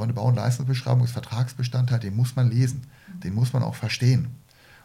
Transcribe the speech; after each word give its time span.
aber 0.00 0.04
eine 0.04 0.14
Bau- 0.14 0.28
und 0.28 0.36
Leistungsbeschreibung 0.36 1.04
ist 1.04 1.12
Vertragsbestandteil, 1.12 2.00
den 2.00 2.16
muss 2.16 2.34
man 2.34 2.50
lesen, 2.50 2.86
den 3.22 3.34
muss 3.34 3.52
man 3.52 3.62
auch 3.62 3.74
verstehen. 3.74 4.28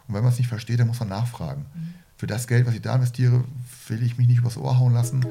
Und 0.06 0.14
wenn 0.14 0.22
man 0.22 0.30
es 0.30 0.38
nicht 0.38 0.48
versteht, 0.48 0.78
dann 0.78 0.88
muss 0.88 1.00
man 1.00 1.08
nachfragen. 1.08 1.64
Mhm. 1.74 1.94
Für 2.18 2.26
das 2.26 2.46
Geld, 2.46 2.66
was 2.66 2.74
ich 2.74 2.82
da 2.82 2.94
investiere, 2.94 3.44
will 3.88 4.02
ich 4.02 4.18
mich 4.18 4.28
nicht 4.28 4.38
übers 4.38 4.58
Ohr 4.58 4.78
hauen 4.78 4.92
lassen. 4.92 5.24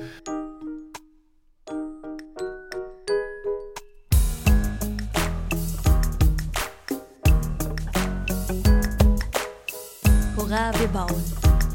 Hurra, 10.35 10.71
wir 10.79 10.87
bauen. 10.87 11.23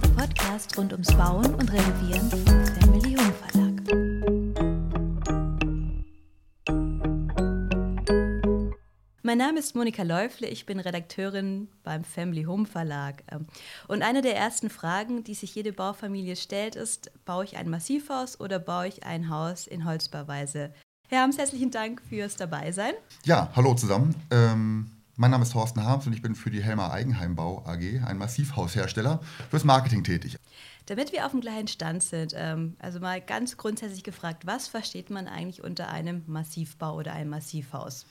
Der 0.03 0.09
Podcast 0.09 0.77
rund 0.77 0.93
ums 0.93 1.13
Bauen 1.15 1.55
und 1.55 1.73
Renovieren 1.73 2.20
ist 9.61 9.77
Monika 9.77 10.03
Läufle, 10.03 10.46
ich 10.46 10.64
bin 10.64 10.81
Redakteurin 10.81 11.68
beim 11.82 12.03
Family 12.03 12.45
Home 12.45 12.64
Verlag. 12.64 13.23
Ähm, 13.31 13.46
und 13.89 14.01
eine 14.01 14.23
der 14.23 14.35
ersten 14.35 14.71
Fragen, 14.71 15.23
die 15.23 15.35
sich 15.35 15.55
jede 15.55 15.75
Baufamilie 15.75 16.35
stellt, 16.37 16.77
ist, 16.77 17.13
baue 17.27 17.45
ich 17.45 17.59
ein 17.59 17.68
Massivhaus 17.68 18.41
oder 18.41 18.59
baue 18.59 18.89
ich 18.89 19.04
ein 19.04 19.29
Haus 19.29 19.67
in 19.67 19.85
Holzbauweise? 19.85 20.73
Herr 21.11 21.21
Harms, 21.21 21.37
herzlichen 21.37 21.71
Dank 21.71 22.01
fürs 22.09 22.37
Dabeisein. 22.37 22.95
Ja, 23.27 23.51
hallo 23.54 23.75
zusammen. 23.75 24.15
Ähm, 24.31 24.93
mein 25.17 25.31
Name 25.31 25.43
ist 25.43 25.53
Thorsten 25.53 25.85
Harms 25.85 26.07
und 26.07 26.15
ich 26.15 26.23
bin 26.23 26.35
für 26.35 26.51
die 26.51 26.63
Helmer 26.63 26.90
Eigenheimbau 26.90 27.63
AG, 27.67 28.03
ein 28.07 28.17
Massivhaushersteller, 28.17 29.21
fürs 29.51 29.65
Marketing 29.65 30.04
tätig. 30.04 30.39
Damit 30.87 31.13
wir 31.13 31.27
auf 31.27 31.32
dem 31.32 31.43
gleichen 31.43 31.68
Stand 31.68 32.03
sind, 32.03 32.33
ähm, 32.34 32.77
also 32.79 32.98
mal 32.98 33.20
ganz 33.20 33.59
grundsätzlich 33.59 34.05
gefragt, 34.05 34.47
was 34.47 34.69
versteht 34.69 35.11
man 35.11 35.29
eigentlich 35.29 35.62
unter 35.62 35.91
einem 35.91 36.23
Massivbau 36.27 36.95
oder 36.95 37.12
einem 37.12 37.29
Massivhaus? 37.29 38.06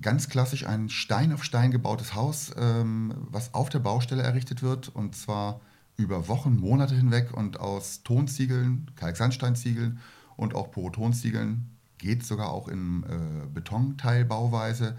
Ganz 0.00 0.28
klassisch 0.28 0.66
ein 0.66 0.88
Stein 0.88 1.32
auf 1.32 1.44
Stein 1.44 1.70
gebautes 1.70 2.14
Haus, 2.14 2.52
ähm, 2.56 3.14
was 3.30 3.54
auf 3.54 3.68
der 3.68 3.80
Baustelle 3.80 4.22
errichtet 4.22 4.62
wird 4.62 4.88
und 4.88 5.16
zwar 5.16 5.60
über 5.96 6.28
Wochen, 6.28 6.56
Monate 6.56 6.94
hinweg 6.94 7.32
und 7.32 7.58
aus 7.58 8.02
Tonziegeln, 8.04 8.90
Kalksandsteinziegeln 8.94 9.98
und 10.36 10.54
auch 10.54 10.70
Porotonziegeln, 10.70 11.76
geht 11.98 12.24
sogar 12.24 12.50
auch 12.50 12.68
in 12.68 13.02
äh, 13.02 13.46
Betonteilbauweise, 13.52 14.96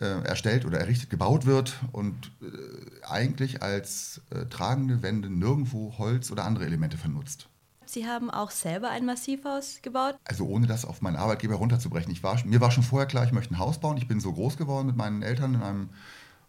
äh, 0.00 0.22
erstellt 0.24 0.64
oder 0.64 0.78
errichtet, 0.78 1.10
gebaut 1.10 1.46
wird 1.46 1.74
und 1.92 2.30
äh, 2.42 3.04
eigentlich 3.06 3.62
als 3.62 4.20
äh, 4.30 4.44
tragende 4.46 5.02
Wände 5.02 5.30
nirgendwo 5.30 5.96
Holz 5.98 6.30
oder 6.30 6.44
andere 6.44 6.66
Elemente 6.66 6.98
vernutzt. 6.98 7.48
Sie 7.86 8.06
haben 8.06 8.30
auch 8.30 8.50
selber 8.50 8.90
ein 8.90 9.06
Massivhaus 9.06 9.78
gebaut? 9.82 10.16
Also 10.24 10.46
ohne 10.46 10.66
das 10.66 10.84
auf 10.84 11.02
meinen 11.02 11.16
Arbeitgeber 11.16 11.54
runterzubrechen. 11.54 12.12
Ich 12.12 12.22
war, 12.22 12.44
mir 12.44 12.60
war 12.60 12.70
schon 12.70 12.82
vorher 12.82 13.06
klar, 13.06 13.24
ich 13.24 13.32
möchte 13.32 13.54
ein 13.54 13.58
Haus 13.58 13.78
bauen. 13.78 13.96
Ich 13.96 14.08
bin 14.08 14.20
so 14.20 14.32
groß 14.32 14.56
geworden 14.56 14.86
mit 14.86 14.96
meinen 14.96 15.22
Eltern 15.22 15.54
in 15.54 15.62
einem 15.62 15.90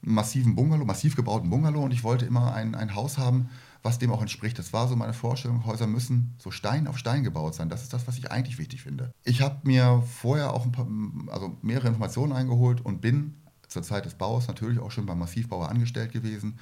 massiven 0.02 0.56
Bungalow, 0.56 0.86
massiv 0.86 1.16
gebauten 1.16 1.50
Bungalow 1.50 1.84
und 1.84 1.92
ich 1.92 2.04
wollte 2.04 2.26
immer 2.26 2.54
ein, 2.54 2.76
ein 2.76 2.96
Haus 2.96 3.18
haben, 3.18 3.50
was 3.84 4.00
dem 4.00 4.12
auch 4.12 4.22
entspricht. 4.22 4.58
Das 4.60 4.74
war 4.74 4.88
so 4.88 4.96
meine 4.96 5.14
Vorstellung, 5.14 5.66
Häuser 5.66 5.88
müssen 5.88 6.36
so 6.38 6.52
Stein 6.52 6.88
auf 6.88 6.98
Stein 6.98 7.24
gebaut 7.24 7.56
sein. 7.56 7.70
Das 7.70 7.84
ist 7.84 7.94
das, 7.94 8.08
was 8.08 8.18
ich 8.18 8.32
eigentlich 8.32 8.58
wichtig 8.58 8.84
finde. 8.84 9.12
Ich 9.24 9.42
habe 9.42 9.60
mir 9.64 10.04
vorher 10.22 10.54
auch 10.54 10.66
ein 10.66 10.72
paar, 10.72 10.88
also 11.32 11.58
mehrere 11.62 11.88
Informationen 11.88 12.34
eingeholt 12.34 12.82
und 12.82 13.02
bin 13.02 13.42
zur 13.68 13.84
Zeit 13.84 14.06
des 14.06 14.16
Baus 14.16 14.48
natürlich 14.48 14.80
auch 14.80 14.92
schon 14.92 15.06
beim 15.06 15.20
Massivbauer 15.20 15.70
angestellt 15.70 16.12
gewesen. 16.12 16.60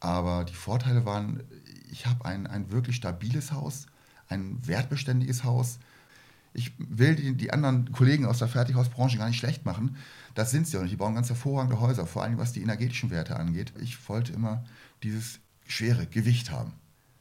Aber 0.00 0.44
die 0.44 0.54
Vorteile 0.54 1.04
waren, 1.04 1.42
ich 1.90 2.06
habe 2.06 2.24
ein, 2.24 2.46
ein 2.46 2.70
wirklich 2.70 2.96
stabiles 2.96 3.52
Haus, 3.52 3.86
ein 4.28 4.66
wertbeständiges 4.66 5.44
Haus. 5.44 5.78
Ich 6.54 6.72
will 6.78 7.14
die, 7.14 7.34
die, 7.34 7.52
anderen 7.52 7.92
Kollegen 7.92 8.26
aus 8.26 8.38
der 8.38 8.48
Fertighausbranche 8.48 9.18
gar 9.18 9.28
nicht 9.28 9.38
schlecht 9.38 9.64
machen. 9.64 9.96
Das 10.34 10.50
sind 10.50 10.66
sie 10.66 10.76
auch 10.76 10.82
nicht. 10.82 10.92
Die 10.92 10.96
bauen 10.96 11.14
ganz 11.14 11.28
hervorragende 11.28 11.80
Häuser, 11.80 12.06
vor 12.06 12.22
allem 12.22 12.38
was 12.38 12.52
die 12.52 12.62
energetischen 12.62 13.10
Werte 13.10 13.36
angeht. 13.36 13.72
Ich 13.80 14.08
wollte 14.08 14.32
immer 14.32 14.64
dieses 15.02 15.40
schwere 15.66 16.06
Gewicht 16.06 16.50
haben. 16.50 16.72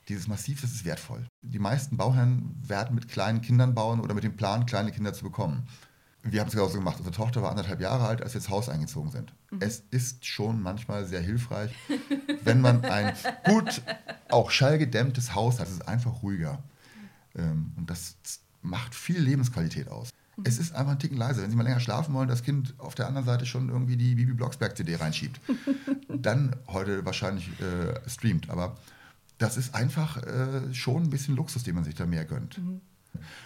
Dieses 0.08 0.28
Massiv, 0.28 0.62
das 0.62 0.72
ist 0.72 0.86
wertvoll. 0.86 1.28
Die 1.42 1.60
meisten 1.60 1.98
Bauherren 1.98 2.56
werden 2.66 2.96
mit 2.96 3.10
kleinen 3.10 3.42
Kindern 3.42 3.76
bauen 3.76 4.00
oder 4.00 4.14
mit 4.14 4.24
dem 4.24 4.38
Plan, 4.38 4.66
kleine 4.66 4.92
Kinder 4.92 5.14
zu 5.14 5.24
bekommen. 5.24 5.68
Wir 6.24 6.42
haben 6.42 6.48
es 6.48 6.54
genauso 6.54 6.78
gemacht. 6.78 6.98
Unsere 6.98 7.16
Tochter 7.16 7.42
war 7.42 7.52
anderthalb 7.52 7.80
Jahre 7.80 8.08
alt, 8.08 8.22
als 8.22 8.34
wir 8.34 8.40
ins 8.40 8.50
Haus 8.50 8.70
eingezogen 8.70 9.12
sind. 9.12 9.34
Mhm. 9.52 9.60
Es 9.62 9.84
ist 9.92 10.26
schon 10.26 10.62
manchmal 10.62 11.06
sehr 11.06 11.22
hilfreich, 11.22 11.72
wenn 12.44 12.62
man 12.62 12.84
ein 12.84 13.14
gut, 13.46 13.82
auch 14.30 14.52
schallgedämmtes 14.52 15.36
Haus 15.36 15.60
hat. 15.60 15.68
Es 15.68 15.74
ist 15.74 15.88
einfach 15.88 16.24
ruhiger. 16.24 16.64
Ähm, 17.38 17.72
und 17.78 17.90
das 17.90 18.18
macht 18.62 18.96
viel 18.96 19.20
Lebensqualität 19.20 19.90
aus. 19.90 20.10
Mhm. 20.36 20.44
Es 20.46 20.60
ist 20.60 20.76
einfach 20.76 20.94
ein 20.94 21.00
Ticken 21.00 21.18
leiser. 21.18 21.42
Wenn 21.42 21.50
Sie 21.50 21.56
mal 21.56 21.64
länger 21.64 21.80
schlafen 21.80 22.14
wollen, 22.14 22.28
das 22.28 22.44
Kind 22.44 22.76
auf 22.78 22.96
der 22.96 23.08
anderen 23.08 23.26
Seite 23.26 23.46
schon 23.46 23.70
irgendwie 23.70 23.98
die 23.98 24.16
Bibi 24.16 24.34
Blocksberg-CD 24.34 24.96
reinschiebt, 24.96 25.40
dann 26.10 26.56
heute 26.68 27.06
wahrscheinlich 27.06 27.50
äh, 27.60 28.10
streamt. 28.10 28.50
Aber 28.50 28.78
das 29.38 29.58
ist 29.58 29.76
einfach 29.76 30.18
äh, 30.24 30.74
schon 30.74 31.04
ein 31.04 31.10
bisschen 31.10 31.36
Luxus, 31.36 31.64
den 31.64 31.76
man 31.76 31.84
sich 31.84 31.96
da 31.96 32.06
mehr 32.06 32.26
gönnt. 32.26 32.58
Mhm. 32.58 32.82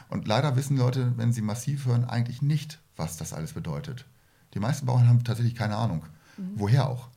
Und 0.09 0.27
leider 0.27 0.55
wissen 0.55 0.77
Leute, 0.77 1.13
wenn 1.17 1.31
sie 1.31 1.41
massiv 1.41 1.85
hören, 1.85 2.05
eigentlich 2.05 2.41
nicht, 2.41 2.79
was 2.97 3.17
das 3.17 3.33
alles 3.33 3.53
bedeutet. 3.53 4.05
Die 4.53 4.59
meisten 4.59 4.85
Bauern 4.85 5.07
haben 5.07 5.23
tatsächlich 5.23 5.55
keine 5.55 5.77
Ahnung. 5.77 6.03
Mhm. 6.37 6.51
Woher 6.55 6.87
auch? 6.87 7.09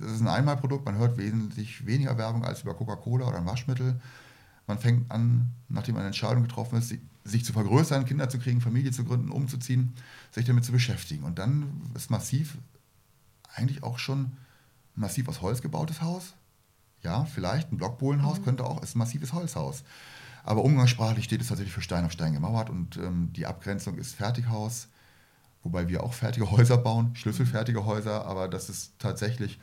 Das 0.00 0.12
ist 0.12 0.20
ein 0.20 0.28
Einmalprodukt, 0.28 0.84
man 0.84 0.96
hört 0.96 1.18
wesentlich 1.18 1.84
weniger 1.84 2.16
Werbung 2.16 2.44
als 2.44 2.62
über 2.62 2.74
Coca-Cola 2.74 3.26
oder 3.26 3.38
ein 3.38 3.46
Waschmittel. 3.46 4.00
Man 4.68 4.78
fängt 4.78 5.10
an, 5.10 5.50
nachdem 5.68 5.96
eine 5.96 6.06
Entscheidung 6.06 6.42
getroffen 6.42 6.78
ist, 6.78 6.94
sich 7.24 7.44
zu 7.44 7.52
vergrößern, 7.52 8.04
Kinder 8.04 8.28
zu 8.28 8.38
kriegen, 8.38 8.60
Familie 8.60 8.92
zu 8.92 9.04
gründen, 9.04 9.30
umzuziehen, 9.30 9.94
sich 10.30 10.44
damit 10.44 10.64
zu 10.64 10.72
beschäftigen. 10.72 11.24
Und 11.24 11.38
dann 11.38 11.90
ist 11.94 12.10
massiv 12.10 12.58
eigentlich 13.54 13.82
auch 13.82 13.98
schon 13.98 14.32
massiv 14.94 15.28
aus 15.28 15.40
Holz 15.40 15.62
gebautes 15.62 16.02
Haus. 16.02 16.34
Ja, 17.02 17.24
vielleicht 17.24 17.72
ein 17.72 17.78
Blockbohlenhaus 17.78 18.40
mhm. 18.40 18.44
könnte 18.44 18.64
auch, 18.64 18.82
ist 18.82 18.94
ein 18.94 18.98
massives 18.98 19.32
Holzhaus. 19.32 19.84
Aber 20.44 20.64
umgangssprachlich 20.64 21.24
steht 21.24 21.40
es 21.40 21.48
tatsächlich 21.48 21.74
für 21.74 21.82
Stein 21.82 22.04
auf 22.04 22.12
Stein 22.12 22.32
gemauert 22.34 22.70
und 22.70 22.96
ähm, 22.96 23.32
die 23.34 23.46
Abgrenzung 23.46 23.96
ist 23.96 24.14
Fertighaus, 24.14 24.88
wobei 25.62 25.88
wir 25.88 26.02
auch 26.02 26.12
fertige 26.12 26.50
Häuser 26.50 26.76
bauen, 26.78 27.14
schlüsselfertige 27.16 27.84
Häuser, 27.84 28.26
aber 28.26 28.48
das 28.48 28.68
ist 28.68 28.92
tatsächlich 28.98 29.58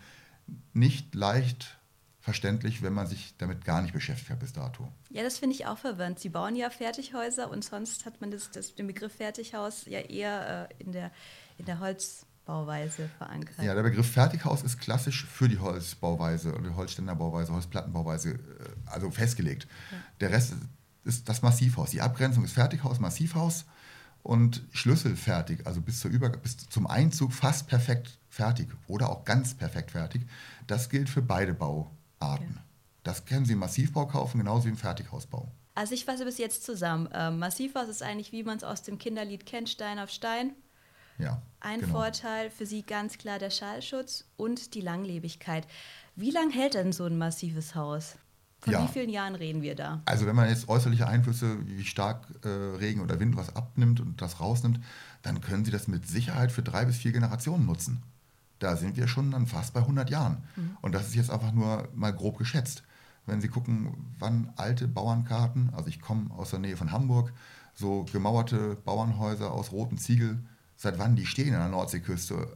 nicht 0.73 1.13
leicht 1.15 1.77
verständlich, 2.25 2.81
wenn 2.81 2.91
man 2.91 3.05
sich 3.05 3.35
damit 3.37 3.63
gar 3.65 3.83
nicht 3.83 3.93
beschäftigt 3.93 4.31
hat 4.31 4.39
bis 4.39 4.51
dato. 4.51 4.91
Ja, 5.11 5.21
das 5.21 5.37
finde 5.37 5.55
ich 5.55 5.67
auch 5.67 5.77
verwirrend. 5.77 6.19
Sie 6.19 6.29
bauen 6.29 6.55
ja 6.55 6.71
Fertighäuser 6.71 7.51
und 7.51 7.63
sonst 7.63 8.07
hat 8.07 8.19
man 8.19 8.31
das, 8.31 8.49
das, 8.49 8.73
den 8.73 8.87
Begriff 8.87 9.13
Fertighaus 9.13 9.85
ja 9.85 9.99
eher 9.99 10.67
äh, 10.71 10.83
in, 10.83 10.91
der, 10.91 11.11
in 11.59 11.65
der 11.65 11.79
Holzbauweise 11.79 13.09
verankert. 13.19 13.63
Ja, 13.63 13.75
der 13.75 13.83
Begriff 13.83 14.11
Fertighaus 14.11 14.63
ist 14.63 14.79
klassisch 14.79 15.23
für 15.23 15.47
die 15.47 15.59
Holzbauweise 15.59 16.55
oder 16.55 16.69
die 16.69 16.75
Holzständerbauweise, 16.75 17.53
Holzplattenbauweise 17.53 18.31
äh, 18.31 18.37
also 18.87 19.11
festgelegt. 19.11 19.67
Ja. 19.91 19.97
Der 20.21 20.31
Rest 20.31 20.55
ist 21.03 21.29
das 21.29 21.43
Massivhaus. 21.43 21.91
Die 21.91 22.01
Abgrenzung 22.01 22.43
ist 22.43 22.53
Fertighaus, 22.53 22.99
Massivhaus 22.99 23.65
und 24.23 24.63
schlüsselfertig, 24.71 25.67
also 25.67 25.79
bis, 25.79 25.99
zur 25.99 26.09
Über 26.09 26.29
bis 26.29 26.57
zum 26.57 26.87
Einzug 26.87 27.33
fast 27.33 27.67
perfekt 27.67 28.17
fertig 28.29 28.69
oder 28.87 29.11
auch 29.11 29.25
ganz 29.25 29.53
perfekt 29.53 29.91
fertig. 29.91 30.23
Das 30.65 30.89
gilt 30.89 31.07
für 31.07 31.21
beide 31.21 31.53
Bau. 31.53 31.91
Arten. 32.19 32.43
Okay. 32.43 32.59
Das 33.03 33.25
können 33.25 33.45
Sie 33.45 33.53
im 33.53 33.59
Massivbau 33.59 34.07
kaufen, 34.07 34.39
genauso 34.39 34.65
wie 34.65 34.69
im 34.69 34.77
Fertighausbau. 34.77 35.51
Also 35.75 35.93
ich 35.93 36.05
fasse 36.05 36.25
bis 36.25 36.37
jetzt 36.37 36.63
zusammen. 36.63 37.07
Ähm, 37.13 37.37
Massivhaus 37.37 37.87
ist 37.87 38.01
eigentlich, 38.01 38.31
wie 38.31 38.43
man 38.43 38.57
es 38.57 38.63
aus 38.63 38.81
dem 38.81 38.97
Kinderlied 38.97 39.45
kennt, 39.45 39.69
Stein 39.69 39.99
auf 39.99 40.09
Stein. 40.09 40.53
Ja. 41.17 41.41
Ein 41.59 41.81
genau. 41.81 41.93
Vorteil 41.93 42.49
für 42.49 42.65
Sie 42.65 42.83
ganz 42.83 43.17
klar 43.17 43.39
der 43.39 43.49
Schallschutz 43.49 44.25
und 44.37 44.73
die 44.73 44.81
Langlebigkeit. 44.81 45.67
Wie 46.15 46.31
lange 46.31 46.53
hält 46.53 46.73
denn 46.73 46.93
so 46.93 47.05
ein 47.05 47.17
massives 47.17 47.75
Haus? 47.75 48.15
Von 48.59 48.73
ja. 48.73 48.83
wie 48.83 48.91
vielen 48.91 49.09
Jahren 49.09 49.35
reden 49.35 49.61
wir 49.61 49.75
da? 49.75 50.01
Also 50.05 50.25
wenn 50.25 50.35
man 50.35 50.49
jetzt 50.49 50.67
äußerliche 50.67 51.07
Einflüsse 51.07 51.57
wie 51.67 51.83
stark 51.83 52.25
äh, 52.43 52.47
Regen 52.47 53.01
oder 53.01 53.19
Wind 53.19 53.35
was 53.35 53.55
abnimmt 53.55 53.99
und 53.99 54.21
das 54.21 54.39
rausnimmt, 54.39 54.79
dann 55.21 55.41
können 55.41 55.65
Sie 55.65 55.71
das 55.71 55.87
mit 55.87 56.07
Sicherheit 56.07 56.51
für 56.51 56.63
drei 56.63 56.85
bis 56.85 56.97
vier 56.97 57.11
Generationen 57.11 57.65
nutzen 57.65 58.01
da 58.59 58.75
sind 58.75 58.97
wir 58.97 59.07
schon 59.07 59.31
dann 59.31 59.47
fast 59.47 59.73
bei 59.73 59.81
100 59.81 60.09
Jahren. 60.09 60.43
Mhm. 60.55 60.77
Und 60.81 60.95
das 60.95 61.07
ist 61.07 61.15
jetzt 61.15 61.31
einfach 61.31 61.51
nur 61.51 61.89
mal 61.93 62.13
grob 62.13 62.37
geschätzt. 62.37 62.83
Wenn 63.25 63.41
Sie 63.41 63.47
gucken, 63.47 64.13
wann 64.19 64.51
alte 64.55 64.87
Bauernkarten, 64.87 65.71
also 65.73 65.87
ich 65.87 65.99
komme 65.99 66.31
aus 66.31 66.51
der 66.51 66.59
Nähe 66.59 66.77
von 66.77 66.91
Hamburg, 66.91 67.33
so 67.73 68.05
gemauerte 68.11 68.75
Bauernhäuser 68.75 69.51
aus 69.51 69.71
rotem 69.71 69.97
Ziegel, 69.97 70.43
seit 70.77 70.99
wann 70.99 71.15
die 71.15 71.25
stehen 71.25 71.53
an 71.53 71.61
der 71.61 71.69
Nordseeküste 71.69 72.47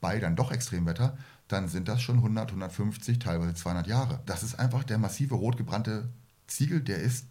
bei 0.00 0.18
dann 0.18 0.36
doch 0.36 0.50
Extremwetter, 0.50 1.16
dann 1.48 1.68
sind 1.68 1.88
das 1.88 2.02
schon 2.02 2.16
100, 2.16 2.50
150, 2.50 3.18
teilweise 3.18 3.54
200 3.54 3.86
Jahre. 3.86 4.20
Das 4.26 4.42
ist 4.42 4.58
einfach 4.58 4.84
der 4.84 4.98
massive 4.98 5.34
rot 5.34 5.56
gebrannte 5.56 6.08
Ziegel, 6.46 6.80
der 6.80 6.98
ist 6.98 7.26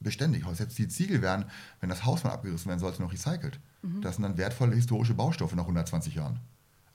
beständig. 0.00 0.44
Selbst 0.52 0.78
die 0.78 0.88
Ziegel 0.88 1.22
werden, 1.22 1.46
wenn 1.80 1.88
das 1.88 2.04
Haus 2.04 2.24
mal 2.24 2.30
abgerissen 2.30 2.68
werden 2.68 2.80
sollte, 2.80 3.02
noch 3.02 3.12
recycelt. 3.12 3.60
Mhm. 3.82 4.02
Das 4.02 4.16
sind 4.16 4.22
dann 4.22 4.36
wertvolle 4.36 4.74
historische 4.74 5.14
Baustoffe 5.14 5.54
nach 5.54 5.64
120 5.64 6.14
Jahren. 6.14 6.40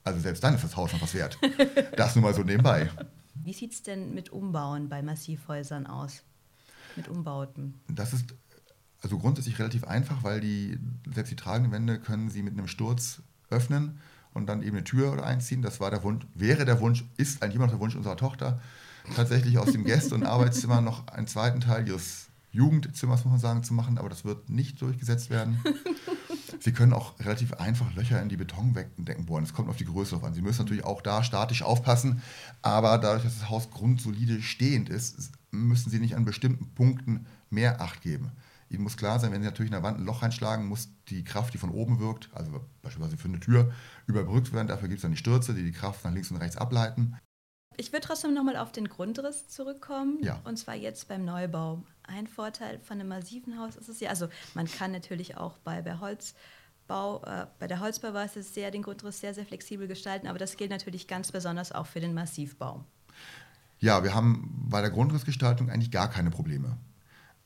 Also 0.04 0.20
selbst 0.20 0.42
dann 0.42 0.54
ist 0.54 0.64
das 0.64 0.76
Haus 0.76 0.92
noch 0.92 1.02
was 1.02 1.14
wert. 1.14 1.38
Das 1.96 2.14
nur 2.16 2.22
mal 2.22 2.34
so 2.34 2.42
nebenbei. 2.42 2.90
Wie 3.34 3.52
sieht 3.52 3.72
es 3.72 3.82
denn 3.82 4.14
mit 4.14 4.30
Umbauen 4.30 4.88
bei 4.88 5.02
Massivhäusern 5.02 5.86
aus? 5.86 6.22
Mit 6.96 7.08
Umbauten? 7.08 7.80
Das 7.88 8.12
ist 8.12 8.34
Also 9.00 9.18
grundsätzlich 9.18 9.58
relativ 9.58 9.84
einfach, 9.84 10.22
weil 10.22 10.40
die, 10.40 10.78
selbst 11.12 11.30
die 11.30 11.36
tragenden 11.36 11.72
Wände 11.72 11.98
können 11.98 12.30
Sie 12.30 12.42
mit 12.42 12.52
einem 12.52 12.68
Sturz 12.68 13.22
öffnen 13.50 13.98
und 14.34 14.46
dann 14.46 14.62
eben 14.62 14.76
eine 14.76 14.84
Tür 14.84 15.24
einziehen. 15.24 15.62
Das 15.62 15.80
war 15.80 15.90
der 15.90 16.02
Wunsch, 16.02 16.26
wäre 16.34 16.64
der 16.64 16.80
Wunsch, 16.80 17.04
ist 17.16 17.42
eigentlich 17.42 17.56
immer 17.56 17.66
noch 17.66 17.72
der 17.72 17.80
Wunsch 17.80 17.96
unserer 17.96 18.16
Tochter, 18.16 18.60
tatsächlich 19.16 19.58
aus 19.58 19.72
dem 19.72 19.84
Gäste- 19.84 20.14
und 20.14 20.24
Arbeitszimmer 20.24 20.80
noch 20.80 21.08
einen 21.08 21.26
zweiten 21.26 21.60
Teil 21.60 21.86
ihres 21.86 22.28
Jugendzimmers, 22.52 23.24
muss 23.24 23.32
man 23.32 23.40
sagen, 23.40 23.62
zu 23.62 23.74
machen, 23.74 23.98
aber 23.98 24.08
das 24.08 24.24
wird 24.24 24.48
nicht 24.50 24.80
durchgesetzt 24.80 25.30
werden. 25.30 25.62
Sie 26.60 26.72
können 26.72 26.92
auch 26.92 27.18
relativ 27.20 27.54
einfach 27.54 27.94
Löcher 27.94 28.20
in 28.22 28.28
die 28.28 28.36
Betondecken 28.36 29.26
bohren. 29.26 29.44
Es 29.44 29.54
kommt 29.54 29.68
auf 29.68 29.76
die 29.76 29.84
Größe 29.84 30.14
drauf 30.14 30.24
an. 30.24 30.34
Sie 30.34 30.42
müssen 30.42 30.62
natürlich 30.62 30.84
auch 30.84 31.02
da 31.02 31.22
statisch 31.22 31.62
aufpassen, 31.62 32.22
aber 32.62 32.98
dadurch, 32.98 33.24
dass 33.24 33.38
das 33.38 33.50
Haus 33.50 33.70
grundsolide 33.70 34.42
stehend 34.42 34.88
ist, 34.88 35.32
müssen 35.50 35.90
Sie 35.90 35.98
nicht 35.98 36.16
an 36.16 36.24
bestimmten 36.24 36.74
Punkten 36.74 37.26
mehr 37.50 37.80
Acht 37.80 38.02
geben. 38.02 38.32
Ihnen 38.70 38.82
muss 38.82 38.96
klar 38.96 39.20
sein, 39.20 39.32
wenn 39.32 39.42
Sie 39.42 39.48
natürlich 39.48 39.70
in 39.70 39.74
der 39.74 39.82
Wand 39.82 39.98
ein 39.98 40.06
Loch 40.06 40.22
reinschlagen, 40.22 40.66
muss 40.66 40.88
die 41.08 41.24
Kraft, 41.24 41.52
die 41.52 41.58
von 41.58 41.70
oben 41.70 42.00
wirkt, 42.00 42.30
also 42.32 42.66
beispielsweise 42.80 43.18
für 43.18 43.28
eine 43.28 43.40
Tür, 43.40 43.70
überbrückt 44.06 44.52
werden. 44.52 44.68
Dafür 44.68 44.88
gibt 44.88 44.98
es 44.98 45.02
dann 45.02 45.10
die 45.10 45.18
Stürze, 45.18 45.52
die 45.52 45.62
die 45.62 45.72
Kraft 45.72 46.04
nach 46.04 46.12
links 46.12 46.30
und 46.30 46.38
rechts 46.38 46.56
ableiten. 46.56 47.16
Ich 47.76 47.92
würde 47.92 48.06
trotzdem 48.06 48.34
nochmal 48.34 48.56
auf 48.56 48.72
den 48.72 48.88
Grundriss 48.88 49.48
zurückkommen. 49.48 50.18
Ja. 50.22 50.40
Und 50.44 50.58
zwar 50.58 50.74
jetzt 50.74 51.08
beim 51.08 51.24
Neubau. 51.24 51.82
Ein 52.04 52.26
Vorteil 52.26 52.78
von 52.80 52.98
einem 52.98 53.08
massiven 53.08 53.58
Haus 53.58 53.76
ist 53.76 53.88
es 53.88 54.00
ja, 54.00 54.10
also 54.10 54.28
man 54.54 54.66
kann 54.66 54.92
natürlich 54.92 55.36
auch 55.36 55.58
bei, 55.58 55.82
bei 55.82 55.98
Holzbau, 55.98 57.22
äh, 57.24 57.46
bei 57.58 57.66
der 57.66 57.80
Holzbauweise 57.80 58.42
sehr 58.42 58.70
den 58.70 58.82
Grundriss 58.82 59.20
sehr, 59.20 59.34
sehr 59.34 59.46
flexibel 59.46 59.86
gestalten, 59.86 60.26
aber 60.26 60.38
das 60.38 60.56
gilt 60.56 60.70
natürlich 60.70 61.06
ganz 61.06 61.30
besonders 61.32 61.72
auch 61.72 61.86
für 61.86 62.00
den 62.00 62.12
Massivbau. 62.12 62.84
Ja, 63.78 64.04
wir 64.04 64.14
haben 64.14 64.66
bei 64.68 64.80
der 64.80 64.90
Grundrissgestaltung 64.90 65.70
eigentlich 65.70 65.90
gar 65.90 66.08
keine 66.08 66.30
Probleme. 66.30 66.76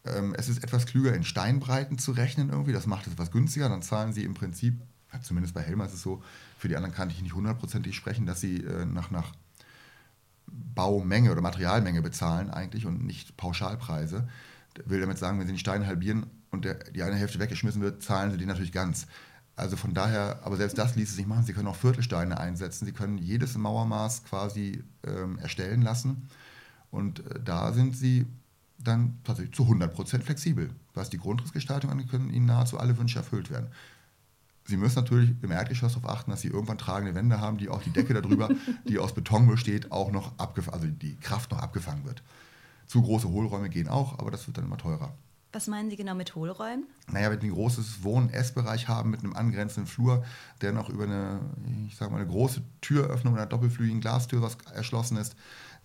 Ähm, 0.05 0.35
es 0.37 0.49
ist 0.49 0.63
etwas 0.63 0.87
klüger, 0.87 1.15
in 1.15 1.25
Steinbreiten 1.25 1.99
zu 1.99 2.13
rechnen 2.13 2.51
irgendwie. 2.51 2.73
Das 2.73 2.87
macht 2.87 3.07
es 3.07 3.13
etwas 3.13 3.31
günstiger. 3.31 3.69
Dann 3.69 3.83
zahlen 3.83 4.13
Sie 4.13 4.25
im 4.25 4.35
Prinzip, 4.35 4.81
zumindest 5.23 5.55
bei 5.55 5.63
Helmer 5.63 5.87
ist 5.87 5.95
es 5.95 6.03
so, 6.03 6.23
für 6.59 6.69
die 6.69 6.77
anderen 6.77 6.95
kann 6.95 7.11
ich 7.11 7.23
nicht 7.23 7.35
hundertprozentig 7.35 7.95
sprechen, 7.95 8.27
dass 8.27 8.41
Sie 8.41 8.63
äh, 8.63 8.85
nach, 8.85 9.11
nach 9.11 9.33
Baumenge 10.47 11.33
oder 11.33 11.41
Materialmenge 11.41 12.03
bezahlen 12.03 12.51
eigentlich 12.51 12.87
und 12.87 13.05
nicht 13.05 13.37
Pauschalpreise. 13.37 14.29
Ich 14.77 14.89
will 14.89 15.01
damit 15.01 15.19
sagen, 15.19 15.39
wenn 15.39 15.47
Sie 15.47 15.55
den 15.55 15.59
Stein 15.59 15.87
halbieren 15.87 16.27
und 16.51 16.65
der, 16.65 16.75
die 16.75 17.03
eine 17.03 17.17
Hälfte 17.17 17.39
weggeschmissen 17.39 17.83
wird, 17.83 18.03
zahlen 18.03 18.31
Sie 18.31 18.39
den 18.39 18.49
natürlich 18.49 18.73
ganz. 18.73 19.07
Also 19.57 19.77
von 19.77 19.95
daher, 19.95 20.41
aber 20.45 20.57
selbst 20.57 20.77
das 20.77 20.97
ließe 20.97 21.15
sich 21.15 21.27
machen. 21.27 21.45
Sie 21.45 21.55
können 21.55 21.69
auch 21.69 21.77
Viertelsteine 21.77 22.39
einsetzen. 22.39 22.85
Sie 22.85 22.93
können 22.93 23.17
jedes 23.17 23.57
Mauermaß 23.57 24.25
quasi 24.25 24.85
ähm, 25.07 25.39
erstellen 25.39 25.81
lassen. 25.81 26.29
Und 26.91 27.21
äh, 27.21 27.41
da 27.43 27.73
sind 27.73 27.97
Sie 27.97 28.27
dann 28.79 29.19
tatsächlich 29.25 29.57
zu 29.57 29.65
100% 29.65 30.21
flexibel. 30.21 30.71
Was 30.93 31.09
die 31.09 31.19
Grundrissgestaltung 31.19 31.91
angeht, 31.91 32.11
können 32.11 32.31
Ihnen 32.31 32.47
nahezu 32.47 32.79
alle 32.79 32.99
Wünsche 32.99 33.19
erfüllt 33.19 33.51
werden. 33.51 33.69
Sie 34.67 34.77
müssen 34.77 34.97
natürlich 34.97 35.31
im 35.43 35.51
Erdgeschoss 35.53 35.95
darauf 35.95 36.11
achten, 36.11 36.31
dass 36.31 36.41
Sie 36.41 36.49
irgendwann 36.49 36.79
tragende 36.79 37.15
Wände 37.15 37.41
haben, 37.41 37.57
die 37.57 37.69
auch 37.69 37.83
die 37.83 37.91
Decke 37.91 38.15
darüber, 38.15 38.49
die 38.89 38.99
aus 38.99 39.15
Beton 39.15 39.47
besteht, 39.47 39.93
auch 39.93 40.11
noch 40.11 40.37
abgefangen, 40.39 40.75
also 40.83 40.87
die 40.89 41.17
Kraft 41.17 41.53
noch 41.53 41.59
abgefangen 41.59 42.05
wird. 42.05 42.23
Zu 42.87 43.03
große 43.03 43.29
Hohlräume 43.29 43.69
gehen 43.69 43.89
auch, 43.89 44.19
aber 44.19 44.31
das 44.31 44.47
wird 44.47 44.59
dann 44.59 44.65
immer 44.65 44.77
teurer. 44.77 45.15
Was 45.53 45.69
meinen 45.69 45.89
Sie 45.89 45.97
genau 45.97 46.15
mit 46.15 46.35
Hohlräumen? 46.35 46.87
Naja, 47.11 47.31
wenn 47.31 47.41
Sie 47.41 47.47
ein 47.47 47.55
großes 47.55 48.03
Wohn- 48.03 48.29
Essbereich 48.31 48.89
haben 48.89 49.11
mit 49.11 49.21
einem 49.21 49.35
angrenzenden 49.35 49.87
Flur, 49.91 50.25
der 50.61 50.73
noch 50.73 50.91
über 50.91 51.05
eine, 51.05 51.41
ich 51.89 51.97
sag 51.97 52.11
mal, 52.11 52.19
eine 52.19 52.27
große 52.27 52.63
Türöffnung 52.81 53.33
oder 53.33 53.43
einer 53.43 53.49
doppelflügigen 53.49 54.01
Glastür 54.01 54.43
was 54.43 54.59
erschlossen 54.75 55.17
ist, 55.17 55.37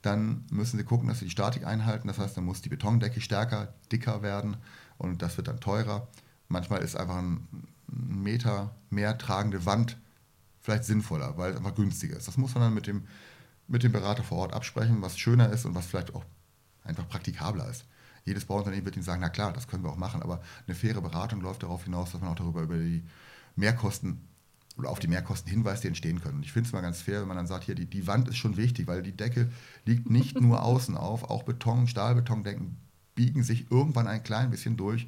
dann 0.01 0.43
müssen 0.51 0.77
Sie 0.77 0.83
gucken, 0.83 1.07
dass 1.07 1.19
Sie 1.19 1.25
die 1.25 1.31
Statik 1.31 1.65
einhalten. 1.65 2.07
Das 2.07 2.17
heißt, 2.17 2.35
dann 2.35 2.43
muss 2.45 2.61
die 2.61 2.69
Betondecke 2.69 3.21
stärker, 3.21 3.73
dicker 3.91 4.23
werden 4.23 4.57
und 4.97 5.21
das 5.21 5.37
wird 5.37 5.47
dann 5.47 5.59
teurer. 5.59 6.07
Manchmal 6.49 6.81
ist 6.81 6.97
einfach 6.97 7.17
ein 7.17 7.47
Meter 7.91 8.75
mehr 8.89 9.17
tragende 9.17 9.65
Wand 9.65 9.97
vielleicht 10.61 10.85
sinnvoller, 10.85 11.37
weil 11.37 11.51
es 11.51 11.57
einfach 11.57 11.75
günstiger 11.75 12.17
ist. 12.17 12.27
Das 12.27 12.37
muss 12.37 12.53
man 12.55 12.63
dann 12.63 12.73
mit 12.73 12.87
dem, 12.87 13.07
mit 13.67 13.83
dem 13.83 13.91
Berater 13.91 14.23
vor 14.23 14.39
Ort 14.39 14.53
absprechen, 14.53 15.01
was 15.01 15.17
schöner 15.17 15.49
ist 15.49 15.65
und 15.65 15.75
was 15.75 15.87
vielleicht 15.87 16.13
auch 16.15 16.23
einfach 16.83 17.07
praktikabler 17.07 17.69
ist. 17.69 17.85
Jedes 18.23 18.45
Bauunternehmen 18.45 18.85
wird 18.85 18.95
Ihnen 18.95 19.03
sagen, 19.03 19.21
na 19.21 19.29
klar, 19.29 19.51
das 19.51 19.67
können 19.67 19.83
wir 19.83 19.89
auch 19.89 19.97
machen, 19.97 20.21
aber 20.21 20.41
eine 20.67 20.75
faire 20.75 21.01
Beratung 21.01 21.41
läuft 21.41 21.63
darauf 21.63 21.83
hinaus, 21.83 22.11
dass 22.11 22.21
man 22.21 22.29
auch 22.29 22.35
darüber 22.35 22.61
über 22.61 22.77
die 22.77 23.03
Mehrkosten 23.55 24.21
oder 24.77 24.89
auf 24.89 24.99
die 24.99 25.07
Mehrkosten 25.07 25.49
hinweist, 25.51 25.83
die 25.83 25.87
entstehen 25.87 26.21
können. 26.21 26.37
Und 26.37 26.45
ich 26.45 26.51
finde 26.51 26.67
es 26.67 26.73
mal 26.73 26.81
ganz 26.81 27.01
fair, 27.01 27.21
wenn 27.21 27.27
man 27.27 27.37
dann 27.37 27.47
sagt, 27.47 27.65
hier, 27.65 27.75
die, 27.75 27.87
die 27.87 28.07
Wand 28.07 28.29
ist 28.29 28.37
schon 28.37 28.57
wichtig, 28.57 28.87
weil 28.87 29.01
die 29.01 29.15
Decke 29.15 29.51
liegt 29.85 30.09
nicht 30.09 30.39
nur 30.39 30.63
außen 30.63 30.95
auf, 30.95 31.23
auch 31.23 31.43
Beton, 31.43 31.87
Stahlbetondecken 31.87 32.77
biegen 33.15 33.43
sich 33.43 33.69
irgendwann 33.71 34.07
ein 34.07 34.23
klein 34.23 34.49
bisschen 34.49 34.77
durch 34.77 35.07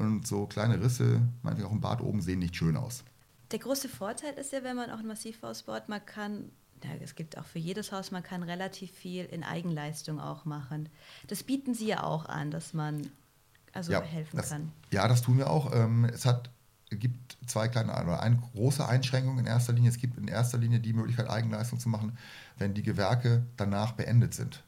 und 0.00 0.26
so 0.26 0.46
kleine 0.46 0.82
Risse, 0.82 1.20
meinetwegen 1.42 1.68
auch 1.68 1.72
im 1.72 1.80
Bad 1.80 2.00
oben, 2.00 2.20
sehen 2.22 2.40
nicht 2.40 2.56
schön 2.56 2.76
aus. 2.76 3.04
Der 3.52 3.58
große 3.58 3.88
Vorteil 3.88 4.34
ist 4.34 4.52
ja, 4.52 4.62
wenn 4.62 4.76
man 4.76 4.90
auch 4.90 4.98
ein 4.98 5.06
Massivhaus 5.06 5.64
baut, 5.64 5.88
man 5.88 6.04
kann, 6.04 6.50
ja, 6.84 6.90
es 7.02 7.14
gibt 7.14 7.36
auch 7.36 7.44
für 7.44 7.58
jedes 7.58 7.92
Haus, 7.92 8.10
man 8.10 8.22
kann 8.22 8.42
relativ 8.42 8.92
viel 8.92 9.24
in 9.24 9.42
Eigenleistung 9.42 10.20
auch 10.20 10.44
machen. 10.44 10.88
Das 11.26 11.42
bieten 11.42 11.74
Sie 11.74 11.86
ja 11.86 12.02
auch 12.02 12.26
an, 12.26 12.50
dass 12.50 12.72
man 12.74 13.10
also 13.72 13.92
ja, 13.92 14.02
helfen 14.02 14.36
das, 14.36 14.50
kann. 14.50 14.72
Ja, 14.92 15.06
das 15.08 15.22
tun 15.22 15.38
wir 15.38 15.50
auch. 15.50 15.74
Ähm, 15.74 16.04
es 16.04 16.24
hat, 16.24 16.50
gibt 16.90 17.38
zwei 17.46 17.68
kleine 17.68 17.92
oder 17.92 18.20
eine 18.20 18.36
große 18.36 18.86
Einschränkung 18.86 19.38
in 19.38 19.46
erster 19.46 19.72
Linie. 19.72 19.90
Es 19.90 19.98
gibt 19.98 20.16
in 20.16 20.28
erster 20.28 20.58
Linie 20.58 20.80
die 20.80 20.92
Möglichkeit, 20.92 21.28
Eigenleistung 21.28 21.78
zu 21.78 21.88
machen, 21.88 22.16
wenn 22.56 22.74
die 22.74 22.82
Gewerke 22.82 23.46
danach 23.56 23.92
beendet 23.92 24.34
sind. 24.34 24.62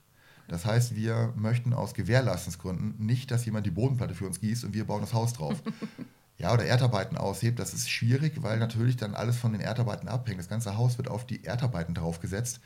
Das 0.53 0.67
heißt, 0.67 0.95
wir 0.95 1.33
möchten 1.35 1.73
aus 1.73 1.95
Gewährleistungsgründen 1.95 2.95
nicht, 2.99 3.31
dass 3.31 3.47
jemand 3.47 3.65
die 3.65 3.71
Bodenplatte 3.71 4.15
für 4.15 4.27
uns 4.27 4.39
gießt 4.39 4.65
und 4.65 4.75
wir 4.75 4.87
bauen 4.87 5.01
das 5.01 5.15
Haus 5.15 5.33
drauf. 5.33 5.63
ja, 6.37 6.53
oder 6.53 6.67
Erdarbeiten 6.67 7.17
aushebt, 7.17 7.59
das 7.59 7.73
ist 7.73 7.89
schwierig, 7.89 8.43
weil 8.43 8.59
natürlich 8.59 8.99
dann 8.99 9.15
alles 9.15 9.39
von 9.39 9.53
den 9.53 9.63
Erdarbeiten 9.63 10.09
abhängt. 10.09 10.39
Das 10.39 10.51
ganze 10.51 10.77
Haus 10.77 10.99
wird 10.99 11.09
auf 11.09 11.27
die 11.27 11.43
Erdarbeiten 11.43 11.95
draufgesetzt. 11.95 12.61